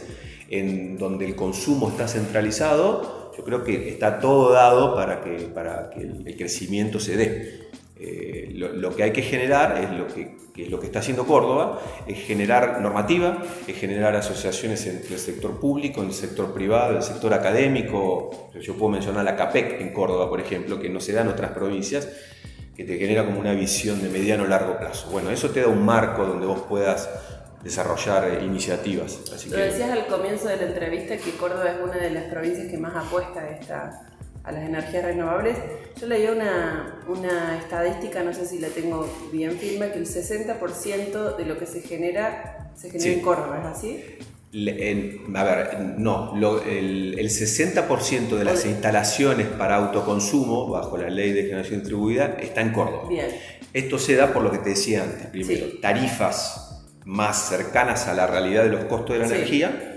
en 0.50 0.98
donde 0.98 1.24
el 1.26 1.36
consumo 1.36 1.88
está 1.88 2.08
centralizado, 2.08 3.32
yo 3.36 3.44
creo 3.44 3.64
que 3.64 3.88
está 3.88 4.18
todo 4.18 4.52
dado 4.52 4.94
para 4.94 5.22
que, 5.22 5.46
para 5.54 5.90
que 5.90 6.00
el, 6.00 6.36
crecimiento 6.36 7.00
se 7.00 7.16
dé. 7.16 7.70
Eh, 7.98 8.50
lo, 8.54 8.94
que 8.96 9.04
hay 9.04 9.12
que 9.12 9.22
generar 9.22 9.78
es 9.78 9.90
lo 9.90 10.06
que, 10.08 10.36
es 10.56 10.70
lo 10.70 10.80
que 10.80 10.86
está 10.86 10.98
haciendo 10.98 11.24
Córdoba, 11.24 11.80
es 12.06 12.18
generar 12.18 12.80
normativa, 12.80 13.42
es 13.66 13.76
generar 13.76 14.16
asociaciones 14.16 14.86
entre 14.86 15.14
el 15.14 15.20
sector 15.20 15.60
público, 15.60 16.02
el 16.02 16.12
sector 16.12 16.52
privado, 16.52 16.96
el 16.96 17.02
sector 17.02 17.32
académico. 17.32 18.50
Yo 18.60 18.74
puedo 18.74 18.90
mencionar 18.90 19.24
la 19.24 19.36
CAPEC 19.36 19.80
en 19.80 19.92
Córdoba, 19.92 20.28
por 20.28 20.40
ejemplo, 20.40 20.80
que 20.80 20.88
no 20.88 21.00
se 21.00 21.12
da 21.12 21.22
en 21.22 21.28
otras 21.28 21.52
provincias, 21.52 22.08
que 22.80 22.86
te 22.86 22.98
genera 22.98 23.26
como 23.26 23.40
una 23.40 23.52
visión 23.52 24.00
de 24.00 24.08
mediano 24.08 24.44
o 24.44 24.46
largo 24.46 24.78
plazo. 24.78 25.10
Bueno, 25.10 25.30
eso 25.30 25.50
te 25.50 25.60
da 25.60 25.66
un 25.66 25.84
marco 25.84 26.24
donde 26.24 26.46
vos 26.46 26.62
puedas 26.66 27.10
desarrollar 27.62 28.42
iniciativas. 28.42 29.20
Lo 29.50 29.58
decías 29.58 29.90
al 29.90 30.06
comienzo 30.06 30.48
de 30.48 30.56
la 30.56 30.62
entrevista 30.62 31.18
que 31.18 31.32
Córdoba 31.32 31.72
es 31.72 31.76
una 31.82 31.98
de 31.98 32.08
las 32.08 32.24
provincias 32.24 32.68
que 32.68 32.78
más 32.78 32.96
apuesta 32.96 33.40
a, 33.40 33.50
esta, 33.50 34.08
a 34.44 34.52
las 34.52 34.62
energías 34.64 35.04
renovables. 35.04 35.58
Yo 36.00 36.06
leí 36.06 36.26
una, 36.26 37.02
una 37.06 37.58
estadística, 37.58 38.22
no 38.22 38.32
sé 38.32 38.46
si 38.46 38.60
la 38.60 38.68
tengo 38.68 39.06
bien 39.30 39.58
firme, 39.58 39.92
que 39.92 39.98
el 39.98 40.06
60% 40.06 41.36
de 41.36 41.44
lo 41.44 41.58
que 41.58 41.66
se 41.66 41.82
genera 41.82 42.70
se 42.74 42.90
genera 42.90 43.12
en 43.12 43.20
Córdoba, 43.20 43.60
¿es 43.60 43.76
así? 43.76 44.04
A 44.52 45.44
ver, 45.44 45.78
no, 45.98 46.34
el, 46.66 47.16
el, 47.18 47.28
60% 47.28 48.36
de 48.36 48.44
las 48.44 48.66
instalaciones 48.66 49.46
para 49.46 49.76
autoconsumo, 49.76 50.68
bajo 50.68 50.96
la 50.96 51.08
ley 51.08 51.32
de 51.32 51.44
generación 51.44 51.80
distribuida, 51.80 52.36
está 52.40 52.60
en 52.60 52.72
Córdoba. 52.72 53.08
Bien. 53.08 53.28
Esto 53.72 53.98
se 53.98 54.16
da 54.16 54.32
por 54.32 54.42
lo 54.42 54.50
que 54.50 54.58
te 54.58 54.70
decía 54.70 55.04
antes, 55.04 55.26
primero, 55.26 55.66
tarifas 55.80 56.84
más 57.04 57.48
cercanas 57.48 58.08
a 58.08 58.14
la 58.14 58.26
realidad 58.26 58.64
de 58.64 58.70
los 58.70 58.84
costos 58.84 59.16
de 59.16 59.20
la 59.20 59.26
energía, 59.26 59.89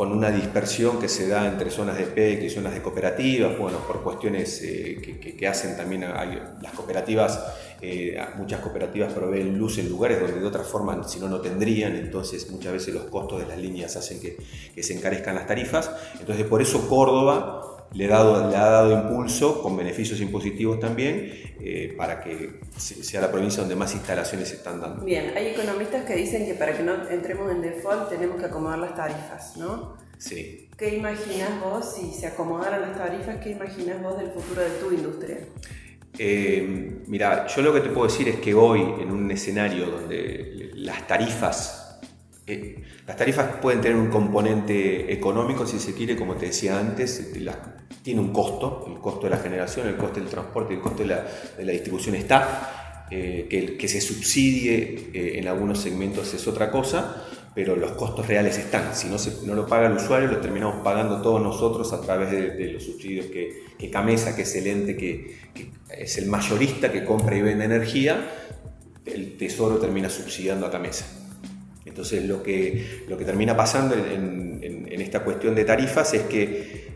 con 0.00 0.12
una 0.12 0.30
dispersión 0.30 0.98
que 0.98 1.10
se 1.10 1.28
da 1.28 1.46
entre 1.46 1.70
zonas 1.70 1.98
de 1.98 2.04
PEC 2.04 2.44
y 2.44 2.48
zonas 2.48 2.72
de 2.72 2.80
cooperativas, 2.80 3.58
bueno, 3.58 3.80
por 3.86 4.02
cuestiones 4.02 4.62
eh, 4.62 5.36
que, 5.38 5.46
hacen 5.46 5.76
también 5.76 6.00
las 6.00 6.72
cooperativas, 6.72 7.38
eh, 7.82 8.18
muchas 8.38 8.60
cooperativas 8.60 9.12
proveen 9.12 9.58
luz 9.58 9.76
en 9.76 9.90
lugares 9.90 10.18
donde 10.18 10.40
de 10.40 10.46
otra 10.46 10.64
forma, 10.64 11.06
si 11.06 11.20
no, 11.20 11.28
no 11.28 11.42
tendrían, 11.42 11.96
entonces 11.96 12.50
muchas 12.50 12.72
veces 12.72 12.94
los 12.94 13.04
costos 13.04 13.40
de 13.40 13.46
las 13.48 13.58
líneas 13.58 13.94
hacen 13.94 14.22
que, 14.22 14.38
que 14.74 14.82
se 14.82 14.94
encarezcan 14.94 15.34
las 15.34 15.46
tarifas, 15.46 15.90
entonces 16.18 16.46
por 16.46 16.62
eso 16.62 16.88
Córdoba 16.88 17.69
le, 17.92 18.12
ha 18.12 18.22
dado 18.22 18.92
impulso 18.92 19.62
con 19.62 19.76
beneficios 19.76 20.20
impositivos 20.20 20.78
también 20.78 21.32
eh, 21.60 21.94
para 21.96 22.20
que 22.20 22.60
sea 22.76 23.20
la 23.20 23.30
provincia 23.30 23.60
donde 23.60 23.76
más 23.76 23.94
instalaciones 23.94 24.48
se 24.48 24.56
están 24.56 24.80
dando. 24.80 25.04
Bien, 25.04 25.32
hay 25.36 25.48
economistas 25.48 26.04
que 26.04 26.14
dicen 26.14 26.46
que 26.46 26.54
para 26.54 26.76
que 26.76 26.82
no 26.82 27.08
entremos 27.08 27.50
en 27.50 27.62
default 27.62 28.08
tenemos 28.08 28.38
que 28.38 28.46
acomodar 28.46 28.78
las 28.78 28.94
tarifas, 28.94 29.56
¿no? 29.56 29.96
Sí. 30.18 30.68
¿Qué 30.76 30.96
imaginas 30.96 31.60
vos 31.60 31.94
si 31.94 32.12
se 32.12 32.26
acomodaran 32.26 32.80
las 32.82 32.96
tarifas? 32.96 33.36
¿Qué 33.36 33.50
imaginas 33.50 34.02
vos 34.02 34.18
del 34.18 34.30
futuro 34.30 34.62
de 34.62 34.70
tu 34.70 34.92
industria? 34.92 35.38
Eh, 36.18 37.02
mira, 37.06 37.46
yo 37.46 37.62
lo 37.62 37.72
que 37.72 37.80
te 37.80 37.88
puedo 37.88 38.06
decir 38.06 38.28
es 38.28 38.36
que 38.36 38.54
hoy 38.54 38.80
en 39.00 39.10
un 39.10 39.30
escenario 39.30 39.86
donde 39.86 40.70
las 40.74 41.06
tarifas 41.06 41.98
eh, 42.46 42.82
las 43.10 43.16
tarifas 43.16 43.56
pueden 43.60 43.80
tener 43.80 43.98
un 43.98 44.08
componente 44.08 45.12
económico, 45.12 45.66
si 45.66 45.80
se 45.80 45.94
quiere, 45.94 46.14
como 46.14 46.36
te 46.36 46.46
decía 46.46 46.78
antes, 46.78 47.32
tiene 48.04 48.20
un 48.20 48.32
costo, 48.32 48.84
el 48.86 49.00
costo 49.00 49.22
de 49.24 49.30
la 49.30 49.38
generación, 49.38 49.88
el 49.88 49.96
costo 49.96 50.20
del 50.20 50.28
transporte, 50.28 50.74
el 50.74 50.80
costo 50.80 51.02
de 51.02 51.08
la, 51.08 51.72
distribución 51.72 52.14
está, 52.14 53.08
eh, 53.10 53.76
que, 53.76 53.88
se 53.88 54.00
subsidie 54.00 55.10
eh, 55.12 55.38
en 55.40 55.48
algunos 55.48 55.80
segmentos 55.80 56.32
es 56.34 56.46
otra 56.46 56.70
cosa, 56.70 57.26
pero 57.52 57.74
los 57.74 57.90
costos 57.94 58.28
reales 58.28 58.58
están. 58.58 58.94
Si 58.94 59.08
no, 59.08 59.16
no 59.44 59.54
lo 59.56 59.66
paga 59.66 59.88
el 59.88 59.94
usuario, 59.94 60.28
lo 60.28 60.38
terminamos 60.38 60.76
pagando 60.84 61.20
todos 61.20 61.42
nosotros 61.42 61.92
a 61.92 62.00
través 62.00 62.30
de, 62.30 62.72
los 62.72 62.84
subsidios 62.84 63.26
que, 63.26 63.64
que, 63.76 63.90
Camesa, 63.90 64.36
que 64.36 64.42
es 64.42 64.54
el 64.54 64.68
ente 64.68 64.96
que, 64.96 65.36
que 65.52 65.72
es 65.98 66.16
el 66.16 66.26
mayorista 66.26 66.92
que 66.92 67.04
compra 67.04 67.36
y 67.36 67.42
vende 67.42 67.64
energía, 67.64 68.24
el 69.04 69.36
Tesoro 69.36 69.78
termina 69.78 70.08
subsidiando 70.08 70.64
a 70.64 70.70
Camesa. 70.70 71.19
Entonces 71.84 72.24
lo 72.24 72.42
que, 72.42 73.04
lo 73.08 73.16
que 73.16 73.24
termina 73.24 73.56
pasando 73.56 73.94
en, 73.94 74.60
esta 75.00 75.24
cuestión 75.24 75.54
de 75.54 75.64
tarifas 75.64 76.12
es 76.12 76.22
que 76.22 76.90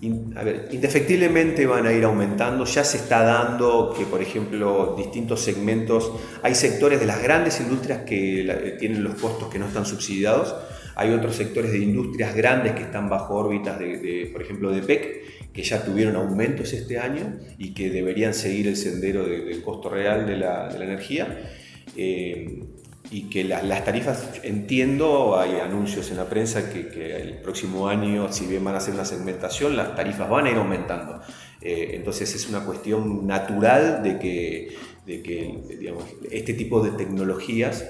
indefectiblemente 0.00 1.66
van 1.66 1.86
a 1.86 1.92
ir 1.92 2.04
aumentando, 2.04 2.64
ya 2.64 2.82
se 2.82 2.96
está 2.96 3.22
dando 3.22 3.94
que 3.96 4.06
por 4.06 4.22
ejemplo 4.22 4.94
distintos 4.96 5.42
segmentos, 5.42 6.10
hay 6.42 6.54
sectores 6.54 6.98
de 6.98 7.06
las 7.06 7.22
grandes 7.22 7.60
industrias 7.60 8.00
que 8.04 8.76
tienen 8.78 9.04
los 9.04 9.14
costos 9.20 9.48
que 9.50 9.58
no 9.58 9.66
están 9.66 9.84
subsidiados, 9.84 10.56
hay 10.96 11.12
otros 11.12 11.36
sectores 11.36 11.72
de 11.72 11.78
industrias 11.78 12.34
grandes 12.34 12.72
que 12.72 12.82
están 12.82 13.08
bajo 13.08 13.34
órbitas 13.34 13.78
de, 13.78 14.30
por 14.32 14.42
ejemplo 14.42 14.72
de 14.72 14.82
PEC, 14.82 15.52
que 15.52 15.62
ya 15.62 15.84
tuvieron 15.84 16.16
aumentos 16.16 16.72
este 16.72 16.98
año 16.98 17.38
y 17.58 17.74
que 17.74 17.90
deberían 17.90 18.34
seguir 18.34 18.68
el 18.68 18.76
sendero 18.76 19.24
del 19.24 19.62
costo 19.62 19.88
real 19.88 20.26
de 20.26 20.36
la, 20.36 20.68
energía. 20.74 21.52
Eh, 21.96 22.62
y 23.10 23.22
que 23.22 23.42
las 23.42 23.84
tarifas, 23.84 24.40
entiendo, 24.44 25.38
hay 25.38 25.58
anuncios 25.58 26.10
en 26.12 26.16
la 26.16 26.26
prensa 26.26 26.72
que, 26.72 27.16
el 27.16 27.38
próximo 27.38 27.88
año, 27.88 28.32
si 28.32 28.46
bien 28.46 28.62
van 28.62 28.74
a 28.74 28.78
hacer 28.78 28.94
una 28.94 29.04
segmentación, 29.04 29.76
las 29.76 29.96
tarifas 29.96 30.30
van 30.30 30.46
a 30.46 30.50
ir 30.50 30.56
aumentando. 30.56 31.20
Eh, 31.60 31.90
entonces 31.94 32.32
es 32.34 32.48
una 32.48 32.64
cuestión 32.64 33.26
natural 33.26 34.02
de 34.04 34.18
que, 34.18 34.76
de 35.06 35.22
que 35.22 35.58
digamos, 35.78 36.04
este 36.30 36.54
tipo 36.54 36.82
de 36.82 36.92
tecnologías 36.92 37.84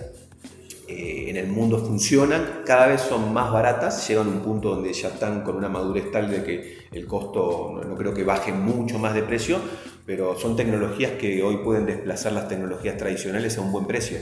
eh, 0.89 1.27
en 1.29 1.37
el 1.37 1.49
mundo 1.49 1.79
funcionan, 1.79 2.63
cada 2.65 2.87
vez 2.87 3.03
son 3.03 3.33
más 3.35 3.53
baratas, 3.53 4.09
llegan 4.09 4.27
a 4.27 4.31
un 4.31 4.41
punto 4.41 4.71
donde 4.71 4.93
ya 4.93 5.09
están 5.09 5.43
con 5.43 5.55
una 5.57 5.69
madurez 5.69 6.11
tal 6.11 6.31
de 6.31 6.43
que 6.43 6.79
el 6.93 7.07
costo 7.07 7.73
no, 7.75 7.89
no 7.89 7.95
creo 7.95 8.15
que 8.15 8.25
baje 8.25 8.53
mucho 8.53 8.99
más 8.99 9.15
de 9.15 9.23
precio, 9.23 9.61
pero 10.11 10.37
son 10.37 10.57
tecnologías 10.57 11.13
que 11.13 11.41
hoy 11.41 11.59
pueden 11.59 11.87
desplazar 11.87 12.33
las 12.33 12.49
tecnologías 12.49 12.97
tradicionales 12.97 13.57
a 13.57 13.61
un 13.61 13.71
buen 13.71 13.87
precio. 13.87 14.19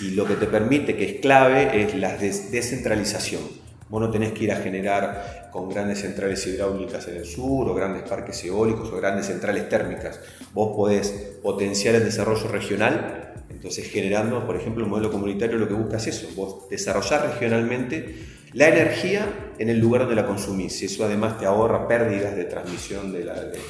Y 0.00 0.12
lo 0.12 0.24
que 0.24 0.32
te 0.34 0.46
permite, 0.46 0.96
que 0.96 1.04
es 1.04 1.20
clave, 1.20 1.82
es 1.82 1.94
la 1.94 2.16
descentralización. 2.16 3.42
Vos 3.90 4.00
no 4.00 4.10
tenés 4.10 4.32
que 4.32 4.44
ir 4.44 4.52
a 4.52 4.56
generar 4.56 5.50
con 5.52 5.68
grandes 5.68 6.00
centrales 6.00 6.46
hidráulicas 6.46 7.06
en 7.08 7.16
el 7.16 7.26
sur, 7.26 7.68
o 7.68 7.74
grandes 7.74 8.08
parques 8.08 8.42
eólicos, 8.46 8.90
o 8.90 8.96
grandes 8.96 9.26
centrales 9.26 9.68
térmicas. 9.68 10.20
Vos 10.54 10.74
podés 10.74 11.10
potenciar 11.42 11.96
el 11.96 12.04
desarrollo 12.04 12.48
regional, 12.48 13.34
entonces 13.50 13.90
generando, 13.90 14.46
por 14.46 14.56
ejemplo, 14.56 14.84
el 14.84 14.90
modelo 14.90 15.12
comunitario 15.12 15.58
lo 15.58 15.68
que 15.68 15.74
busca 15.74 15.98
es 15.98 16.06
eso, 16.06 16.28
vos 16.34 16.66
desarrollar 16.70 17.26
regionalmente 17.26 18.24
la 18.54 18.68
energía 18.68 19.52
en 19.58 19.68
el 19.68 19.80
lugar 19.80 20.00
donde 20.00 20.16
la 20.16 20.26
consumís. 20.26 20.82
Eso 20.82 21.04
además 21.04 21.38
te 21.38 21.44
ahorra 21.44 21.86
pérdidas 21.86 22.34
de 22.34 22.44
transmisión 22.44 23.12
de 23.12 23.22
la, 23.26 23.34
de 23.34 23.60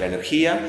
la 0.00 0.04
energía 0.04 0.60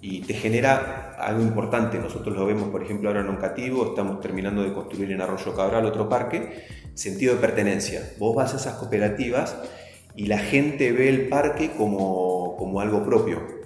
y 0.00 0.20
te 0.22 0.34
genera 0.34 1.16
algo 1.18 1.42
importante. 1.42 1.98
Nosotros 1.98 2.36
lo 2.36 2.46
vemos, 2.46 2.68
por 2.68 2.82
ejemplo, 2.82 3.08
ahora 3.08 3.20
en 3.20 3.28
Oncativo, 3.28 3.86
estamos 3.86 4.20
terminando 4.20 4.62
de 4.62 4.72
construir 4.72 5.12
en 5.12 5.20
Arroyo 5.20 5.54
Cabral 5.54 5.84
otro 5.86 6.08
parque, 6.08 6.64
sentido 6.94 7.34
de 7.34 7.40
pertenencia. 7.40 8.12
Vos 8.18 8.34
vas 8.34 8.54
a 8.54 8.56
esas 8.56 8.74
cooperativas 8.74 9.56
y 10.14 10.26
la 10.26 10.38
gente 10.38 10.92
ve 10.92 11.08
el 11.08 11.28
parque 11.28 11.72
como, 11.76 12.56
como 12.56 12.80
algo 12.80 13.04
propio. 13.04 13.57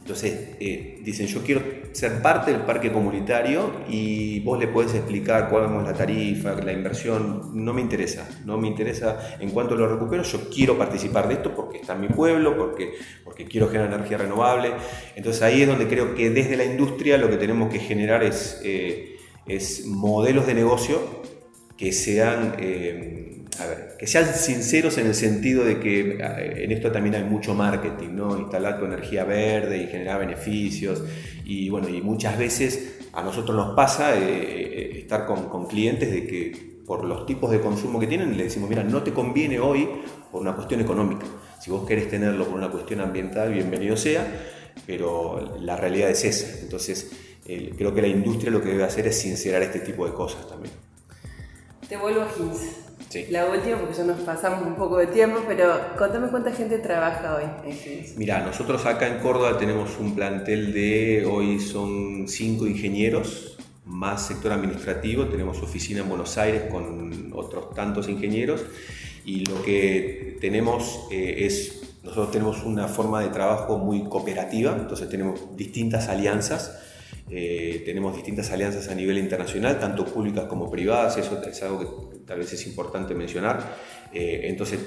Entonces, 0.00 0.56
eh, 0.58 0.98
dicen, 1.02 1.26
yo 1.26 1.42
quiero 1.42 1.62
ser 1.92 2.22
parte 2.22 2.50
del 2.50 2.62
parque 2.62 2.90
comunitario 2.90 3.82
y 3.88 4.40
vos 4.40 4.58
le 4.58 4.66
puedes 4.66 4.94
explicar 4.94 5.48
cuál 5.48 5.64
es 5.64 5.84
la 5.84 5.92
tarifa, 5.92 6.54
la 6.54 6.72
inversión, 6.72 7.50
no 7.52 7.74
me 7.74 7.82
interesa, 7.82 8.28
no 8.44 8.56
me 8.56 8.66
interesa 8.66 9.36
en 9.38 9.50
cuanto 9.50 9.76
lo 9.76 9.86
recupero, 9.86 10.22
yo 10.22 10.48
quiero 10.48 10.78
participar 10.78 11.28
de 11.28 11.34
esto 11.34 11.54
porque 11.54 11.78
está 11.78 11.94
en 11.94 12.00
mi 12.00 12.08
pueblo, 12.08 12.56
porque, 12.56 12.94
porque 13.24 13.44
quiero 13.44 13.68
generar 13.68 13.92
energía 13.92 14.18
renovable. 14.18 14.72
Entonces 15.16 15.42
ahí 15.42 15.62
es 15.62 15.68
donde 15.68 15.86
creo 15.86 16.14
que 16.14 16.30
desde 16.30 16.56
la 16.56 16.64
industria 16.64 17.18
lo 17.18 17.28
que 17.28 17.36
tenemos 17.36 17.70
que 17.70 17.78
generar 17.78 18.22
es, 18.24 18.60
eh, 18.64 19.16
es 19.46 19.86
modelos 19.86 20.46
de 20.46 20.54
negocio 20.54 20.98
que 21.76 21.92
sean... 21.92 22.56
Eh, 22.58 23.39
a 23.60 23.66
ver, 23.66 23.96
que 23.98 24.06
sean 24.06 24.34
sinceros 24.34 24.96
en 24.98 25.06
el 25.06 25.14
sentido 25.14 25.64
de 25.64 25.78
que 25.78 26.18
eh, 26.18 26.64
en 26.64 26.72
esto 26.72 26.90
también 26.90 27.14
hay 27.14 27.24
mucho 27.24 27.54
marketing, 27.54 28.14
¿no? 28.14 28.38
Instalar 28.38 28.78
tu 28.78 28.86
energía 28.86 29.24
verde 29.24 29.82
y 29.82 29.86
generar 29.86 30.18
beneficios. 30.18 31.04
Y 31.44 31.68
bueno, 31.68 31.88
y 31.88 32.00
muchas 32.00 32.38
veces 32.38 33.00
a 33.12 33.22
nosotros 33.22 33.54
nos 33.54 33.74
pasa 33.74 34.16
eh, 34.16 34.22
eh, 34.22 34.98
estar 35.00 35.26
con, 35.26 35.66
clientes 35.66 36.10
de 36.10 36.26
que 36.26 36.80
por 36.86 37.04
los 37.04 37.26
tipos 37.26 37.50
de 37.50 37.60
consumo 37.60 38.00
que 38.00 38.06
tienen 38.06 38.36
le 38.36 38.44
decimos, 38.44 38.70
mira, 38.70 38.82
no 38.82 39.02
te 39.02 39.12
conviene 39.12 39.60
hoy 39.60 39.86
por 40.32 40.40
una 40.40 40.54
cuestión 40.54 40.80
económica. 40.80 41.26
Si 41.60 41.70
vos 41.70 41.86
querés 41.86 42.08
tenerlo 42.08 42.46
por 42.46 42.54
una 42.54 42.70
cuestión 42.70 43.00
ambiental, 43.00 43.52
bienvenido 43.52 43.96
sea, 43.96 44.26
pero 44.86 45.58
la 45.60 45.76
realidad 45.76 46.08
es 46.08 46.24
esa. 46.24 46.60
Entonces, 46.62 47.10
creo 47.44 47.92
que 47.92 48.00
la 48.00 48.08
industria 48.08 48.50
lo 48.50 48.62
que 48.62 48.70
debe 48.70 48.84
hacer 48.84 49.06
es 49.06 49.20
sincerar 49.20 49.60
este 49.60 49.80
tipo 49.80 50.06
de 50.06 50.14
cosas 50.14 50.48
también. 50.48 50.72
Te 51.86 51.96
vuelvo 51.96 52.22
a 52.22 52.28
15 53.10 53.32
La 53.32 53.46
última, 53.46 53.78
porque 53.78 53.94
ya 53.94 54.04
nos 54.04 54.20
pasamos 54.20 54.66
un 54.66 54.74
poco 54.74 54.98
de 54.98 55.08
tiempo, 55.08 55.40
pero 55.46 55.96
contame 55.98 56.28
cuánta 56.28 56.52
gente 56.52 56.78
trabaja 56.78 57.36
hoy 57.36 57.72
Mira, 58.16 58.40
nosotros 58.44 58.86
acá 58.86 59.08
en 59.08 59.18
Córdoba 59.18 59.58
tenemos 59.58 59.98
un 59.98 60.14
plantel 60.14 60.72
de, 60.72 61.26
hoy 61.26 61.58
son 61.58 62.28
cinco 62.28 62.66
ingenieros, 62.66 63.58
más 63.84 64.26
sector 64.26 64.52
administrativo, 64.52 65.26
tenemos 65.26 65.60
oficina 65.62 66.00
en 66.00 66.08
Buenos 66.08 66.38
Aires 66.38 66.64
con 66.70 67.32
otros 67.34 67.74
tantos 67.74 68.08
ingenieros. 68.08 68.62
Y 69.24 69.44
lo 69.44 69.62
que 69.62 70.38
tenemos 70.40 71.06
eh, 71.10 71.46
es, 71.46 71.82
nosotros 72.02 72.30
tenemos 72.30 72.64
una 72.64 72.88
forma 72.88 73.20
de 73.20 73.28
trabajo 73.28 73.78
muy 73.78 74.04
cooperativa, 74.04 74.76
entonces 74.76 75.08
tenemos 75.08 75.56
distintas 75.56 76.08
alianzas 76.08 76.80
eh, 77.30 77.82
tenemos 77.84 78.14
distintas 78.14 78.50
alianzas 78.50 78.88
a 78.88 78.94
nivel 78.94 79.18
internacional, 79.18 79.78
tanto 79.78 80.04
públicas 80.04 80.44
como 80.44 80.70
privadas, 80.70 81.16
eso 81.16 81.40
es 81.48 81.62
algo 81.62 82.10
que 82.10 82.18
tal 82.26 82.38
vez 82.38 82.52
es 82.52 82.66
importante 82.66 83.14
mencionar. 83.14 83.76
Eh, 84.12 84.42
entonces 84.44 84.80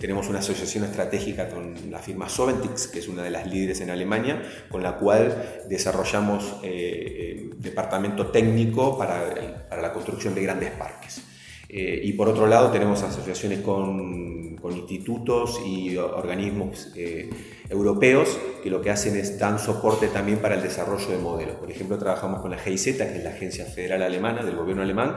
tenemos 0.00 0.28
una 0.28 0.40
asociación 0.40 0.84
estratégica 0.84 1.48
con 1.48 1.74
la 1.90 2.00
firma 2.00 2.28
Soventix, 2.28 2.88
que 2.88 2.98
es 2.98 3.08
una 3.08 3.22
de 3.22 3.30
las 3.30 3.46
líderes 3.46 3.80
en 3.80 3.90
Alemania, 3.90 4.42
con 4.68 4.82
la 4.82 4.96
cual 4.96 5.62
desarrollamos 5.68 6.56
eh, 6.64 7.50
departamento 7.56 8.26
técnico 8.28 8.98
para, 8.98 9.32
para 9.68 9.80
la 9.80 9.92
construcción 9.92 10.34
de 10.34 10.42
grandes 10.42 10.70
parques. 10.70 11.33
Eh, 11.76 12.02
y 12.04 12.12
por 12.12 12.28
otro 12.28 12.46
lado 12.46 12.70
tenemos 12.70 13.02
asociaciones 13.02 13.58
con, 13.58 14.54
con 14.58 14.76
institutos 14.76 15.60
y 15.66 15.96
organismos 15.96 16.92
eh, 16.94 17.28
europeos 17.68 18.38
que 18.62 18.70
lo 18.70 18.80
que 18.80 18.90
hacen 18.90 19.16
es 19.16 19.40
dan 19.40 19.58
soporte 19.58 20.06
también 20.06 20.38
para 20.38 20.54
el 20.54 20.62
desarrollo 20.62 21.08
de 21.08 21.18
modelos. 21.18 21.56
Por 21.56 21.68
ejemplo, 21.72 21.98
trabajamos 21.98 22.40
con 22.42 22.52
la 22.52 22.58
GIZ, 22.58 22.96
que 22.96 23.16
es 23.16 23.24
la 23.24 23.30
Agencia 23.30 23.64
Federal 23.64 24.04
Alemana 24.04 24.44
del 24.44 24.54
gobierno 24.54 24.84
alemán. 24.84 25.16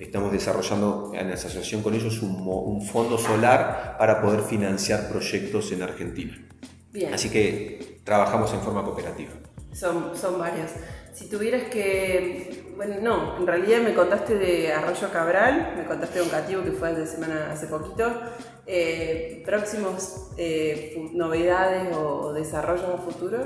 Estamos 0.00 0.32
desarrollando 0.32 1.12
en 1.14 1.30
asociación 1.30 1.84
con 1.84 1.94
ellos 1.94 2.20
un, 2.20 2.48
un 2.48 2.82
fondo 2.82 3.16
solar 3.16 3.94
para 3.96 4.20
poder 4.20 4.40
financiar 4.40 5.08
proyectos 5.08 5.70
en 5.70 5.82
Argentina. 5.82 6.36
Bien. 6.92 7.14
Así 7.14 7.28
que 7.30 8.00
trabajamos 8.02 8.52
en 8.52 8.60
forma 8.60 8.82
cooperativa. 8.82 9.30
Son, 9.72 10.16
son 10.16 10.36
varios. 10.40 10.72
Si 11.14 11.28
tuvieras 11.28 11.64
que. 11.64 12.61
Bueno, 12.76 12.96
no, 13.02 13.36
en 13.38 13.46
realidad 13.46 13.82
me 13.82 13.94
contaste 13.94 14.36
de 14.36 14.72
Arroyo 14.72 15.10
Cabral, 15.12 15.74
me 15.76 15.84
contaste 15.84 16.18
de 16.18 16.24
un 16.24 16.30
cativo 16.30 16.62
que 16.62 16.72
fue 16.72 16.94
de 16.94 17.06
semana 17.06 17.50
hace 17.52 17.66
poquito. 17.66 18.10
Eh, 18.66 19.42
¿Próximos 19.44 20.30
eh, 20.38 21.10
novedades 21.12 21.94
o 21.94 22.32
desarrollos 22.32 22.88
a 22.88 22.98
futuro? 22.98 23.38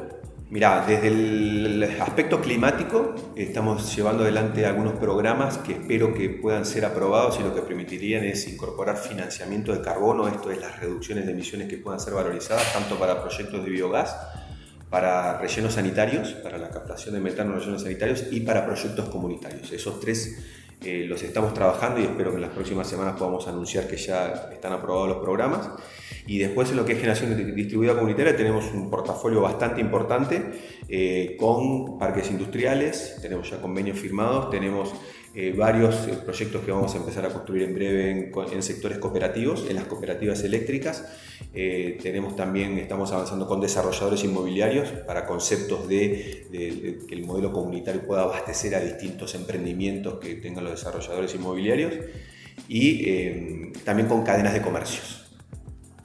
Mirá, 0.49 0.85
desde 0.87 1.09
el 1.09 1.83
aspecto 2.01 2.41
climático 2.41 3.17
estamos 3.35 3.97
llevando 3.97 4.23
adelante 4.23 4.65
algunos 4.65 4.93
programas 4.95 5.59
que 5.59 5.73
espero 5.73 6.15
que 6.15 6.31
puedan 6.31 6.65
ser 6.65 6.85
aprobados 6.85 7.41
y 7.41 7.43
lo 7.43 7.53
que 7.53 7.63
permitirían 7.63 8.23
es 8.23 8.47
incorporar 8.47 8.97
financiamiento 8.97 9.73
de 9.73 9.83
carbono, 9.83 10.29
esto 10.29 10.53
es 10.53 10.61
las 10.61 10.79
reducciones 10.79 11.27
de 11.27 11.33
emisiones 11.33 11.69
que 11.69 11.79
puedan 11.79 11.99
ser 11.99 12.15
valorizadas 12.15 12.73
tanto 12.73 12.97
para 12.97 13.21
proyectos 13.21 13.65
de 13.65 13.71
biogás 13.71 14.17
para 14.91 15.39
rellenos 15.39 15.75
sanitarios, 15.75 16.33
para 16.35 16.59
la 16.59 16.71
captación 16.71 17.15
de 17.15 17.21
metano 17.21 17.55
en 17.55 17.61
rellenos 17.61 17.83
sanitarios 17.83 18.25
y 18.31 18.41
para 18.41 18.65
proyectos 18.65 19.09
comunitarios. 19.09 19.73
Esos 19.73 20.01
tres 20.01 20.39
eh, 20.83 21.05
los 21.09 21.23
estamos 21.23 21.55
trabajando 21.55 22.01
y 22.01 22.05
espero 22.05 22.31
que 22.31 22.37
en 22.37 22.43
las 22.43 22.51
próximas 22.51 22.87
semanas 22.87 23.17
podamos 23.19 23.49
anunciar 23.49 23.89
que 23.89 23.97
ya 23.97 24.51
están 24.53 24.73
aprobados 24.73 25.09
los 25.09 25.19
programas. 25.19 25.71
Y 26.27 26.39
después 26.39 26.71
en 26.71 26.77
lo 26.77 26.85
que 26.85 26.93
es 26.93 26.99
generación 26.99 27.55
distribuida 27.55 27.95
comunitaria 27.95 28.37
tenemos 28.37 28.67
un 28.73 28.91
portafolio 28.91 29.41
bastante 29.41 29.81
importante 29.81 30.43
eh, 30.89 31.37
con 31.39 31.99
parques 31.99 32.31
industriales, 32.31 33.19
tenemos 33.23 33.51
ya 33.51 33.61
convenios 33.61 33.99
firmados, 33.99 34.51
tenemos 34.51 34.93
eh, 35.35 35.55
varios 35.57 35.95
proyectos 36.25 36.65
que 36.65 36.73
vamos 36.73 36.95
a 36.95 36.99
empezar 36.99 37.27
a 37.27 37.31
construir 37.31 37.65
en 37.65 37.75
breve 37.75 38.33
en, 38.53 38.63
sectores 38.63 38.99
cooperativos, 38.99 39.67
en 39.69 39.77
las 39.77 39.85
cooperativas 39.85 40.43
eléctricas. 40.43 41.05
tenemos 41.53 42.35
también, 42.37 42.79
estamos 42.79 43.13
avanzando 43.13 43.47
con 43.47 43.61
desarrolladores 43.61 44.25
inmobiliarios 44.25 44.89
para 45.07 45.27
conceptos 45.27 45.87
de, 45.89 46.47
de, 46.51 46.99
que 47.07 47.15
el 47.15 47.25
modelo 47.25 47.53
comunitario 47.53 48.07
pueda 48.07 48.23
abastecer 48.23 48.75
a 48.75 48.81
distintos 48.81 49.35
emprendimientos 49.35 50.19
que 50.19 50.35
tengan 50.37 50.65
los 50.67 50.79
desarrolladores 50.79 51.35
inmobiliarios 51.35 51.95
y 52.69 53.09
eh, 53.09 53.73
también 53.85 54.09
con 54.09 54.23
cadenas 54.23 54.53
de 54.53 54.63
comercios. 54.63 55.25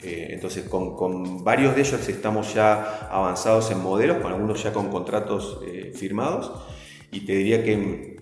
Eh, 0.02 0.30
entonces, 0.30 0.64
con, 0.68 1.44
varios 1.44 1.74
de 1.74 1.82
ellos 1.82 2.08
estamos 2.08 2.54
ya 2.54 3.08
avanzados 3.10 3.70
en 3.70 3.80
modelos, 3.80 4.18
con 4.18 4.32
algunos 4.32 4.62
ya 4.62 4.72
con 4.72 4.90
contratos 4.90 5.60
eh, 5.66 5.92
firmados, 5.94 6.50
y 7.12 7.20
te 7.20 7.36
diría 7.36 7.62
que 7.62 7.72
en, 7.72 8.16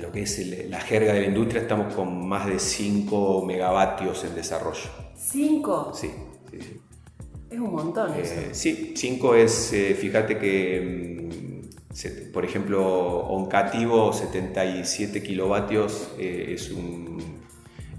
lo 0.00 0.12
que 0.12 0.22
es 0.22 0.68
la 0.68 0.80
jerga 0.80 1.14
de 1.14 1.22
la 1.22 1.26
industria 1.26 1.62
estamos 1.62 1.94
con 1.94 2.28
más 2.28 2.46
de 2.46 2.58
5 2.58 3.44
megavatios 3.44 4.24
en 4.24 4.34
desarrollo. 4.34 4.90
¿5? 5.16 5.94
Sí, 5.94 6.10
Es 7.50 7.58
un 7.58 7.72
montón. 7.72 8.12
sí, 8.52 8.92
5 8.94 9.34
es, 9.34 9.74
fíjate 9.98 10.38
que 10.38 11.22
mm, 11.32 11.45
por 12.32 12.44
ejemplo, 12.44 13.26
Oncativo 13.28 14.12
77 14.12 15.22
kilovatios 15.22 16.08
eh, 16.18 16.52
es 16.54 16.70
un 16.70 17.36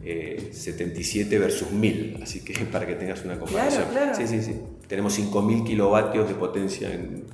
77 0.04 1.36
eh, 1.36 1.40
versus 1.40 1.72
1000, 1.72 2.20
así 2.22 2.44
que 2.44 2.54
para 2.72 2.86
que 2.86 2.96
tengas 2.96 3.24
una 3.26 3.40
comparación. 3.40 3.86
Sí, 4.16 4.28
sí, 4.28 4.42
sí. 4.42 4.56
Tenemos 4.88 5.14
5000 5.14 5.64
kilovatios 5.64 6.28
de 6.28 6.36
potencia 6.36 6.94
en, 6.94 7.26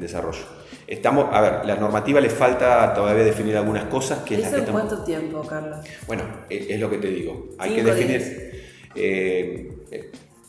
desarrollo. 0.00 0.44
Estamos, 0.86 1.26
a 1.32 1.40
ver, 1.40 1.66
la 1.66 1.74
normativa 1.74 2.20
le 2.20 2.30
falta 2.30 2.94
todavía 2.94 3.24
definir 3.24 3.56
algunas 3.56 3.84
cosas 3.86 4.20
que 4.20 4.36
¿Eso 4.36 4.58
en 4.58 4.66
cuánto 4.66 5.02
tiempo, 5.02 5.42
Carlos? 5.42 5.78
Bueno, 6.06 6.22
es, 6.48 6.78
lo 6.78 6.88
que 6.88 6.98
te 6.98 7.08
digo. 7.08 7.48
Hay 7.58 7.74
que 7.74 7.82
definir. 7.82 8.62
Eh, 8.94 9.70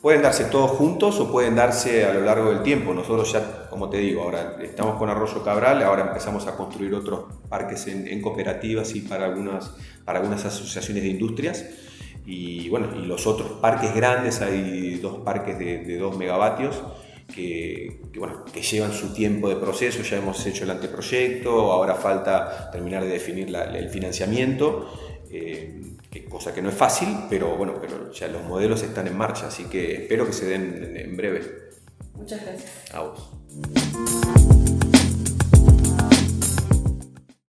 Pueden 0.01 0.21
darse 0.21 0.45
todos 0.45 0.71
juntos 0.71 1.19
o 1.19 1.29
pueden 1.29 1.55
darse 1.55 2.05
a 2.05 2.13
lo 2.13 2.21
largo 2.21 2.49
del 2.49 2.63
tiempo. 2.63 2.93
Nosotros 2.93 3.33
ya, 3.33 3.67
como 3.69 3.89
te 3.89 3.97
digo, 3.97 4.23
ahora 4.23 4.57
estamos 4.61 4.97
con 4.97 5.09
Arroyo 5.09 5.43
Cabral, 5.43 5.83
ahora 5.83 6.07
empezamos 6.07 6.47
a 6.47 6.55
construir 6.55 6.93
otros 6.93 7.25
parques 7.49 7.87
en, 7.87 8.21
cooperativas 8.21 8.95
y 8.95 9.01
para 9.01 9.25
algunas, 9.25 9.75
para 10.05 10.19
algunas 10.19 10.45
asociaciones 10.45 11.03
de 11.03 11.09
industrias. 11.09 11.65
Y 12.25 12.69
bueno, 12.69 12.87
y 12.95 13.05
los 13.05 13.27
otros 13.27 13.59
parques 13.59 13.93
grandes, 13.93 14.41
hay 14.41 14.99
dos 14.99 15.17
parques 15.17 15.59
de, 15.59 15.79
de 15.79 15.97
2 15.97 16.17
megavatios 16.17 16.81
que, 17.33 18.01
bueno, 18.17 18.45
que 18.51 18.61
llevan 18.61 18.93
su 18.93 19.13
tiempo 19.13 19.49
de 19.49 19.55
proceso, 19.55 20.01
ya 20.01 20.17
hemos 20.17 20.45
hecho 20.45 20.63
el 20.63 20.71
anteproyecto, 20.71 21.71
ahora 21.71 21.95
falta 21.95 22.69
terminar 22.71 23.03
de 23.03 23.09
definir 23.09 23.55
el 23.55 23.89
financiamiento. 23.89 24.89
Eh, 25.31 25.93
cosa 26.29 26.53
que 26.53 26.61
no 26.61 26.69
es 26.69 26.75
fácil, 26.75 27.07
pero 27.29 27.55
bueno, 27.55 27.75
pero 27.79 28.11
ya 28.11 28.27
los 28.27 28.43
modelos 28.43 28.81
están 28.83 29.07
en 29.07 29.17
marcha, 29.17 29.47
así 29.47 29.65
que 29.65 29.93
espero 30.03 30.25
que 30.25 30.33
se 30.33 30.45
den 30.47 30.83
en, 30.83 30.97
en 30.97 31.17
breve. 31.17 31.69
Muchas 32.15 32.41
gracias. 32.41 32.71
A 32.93 33.01
vos. 33.01 33.29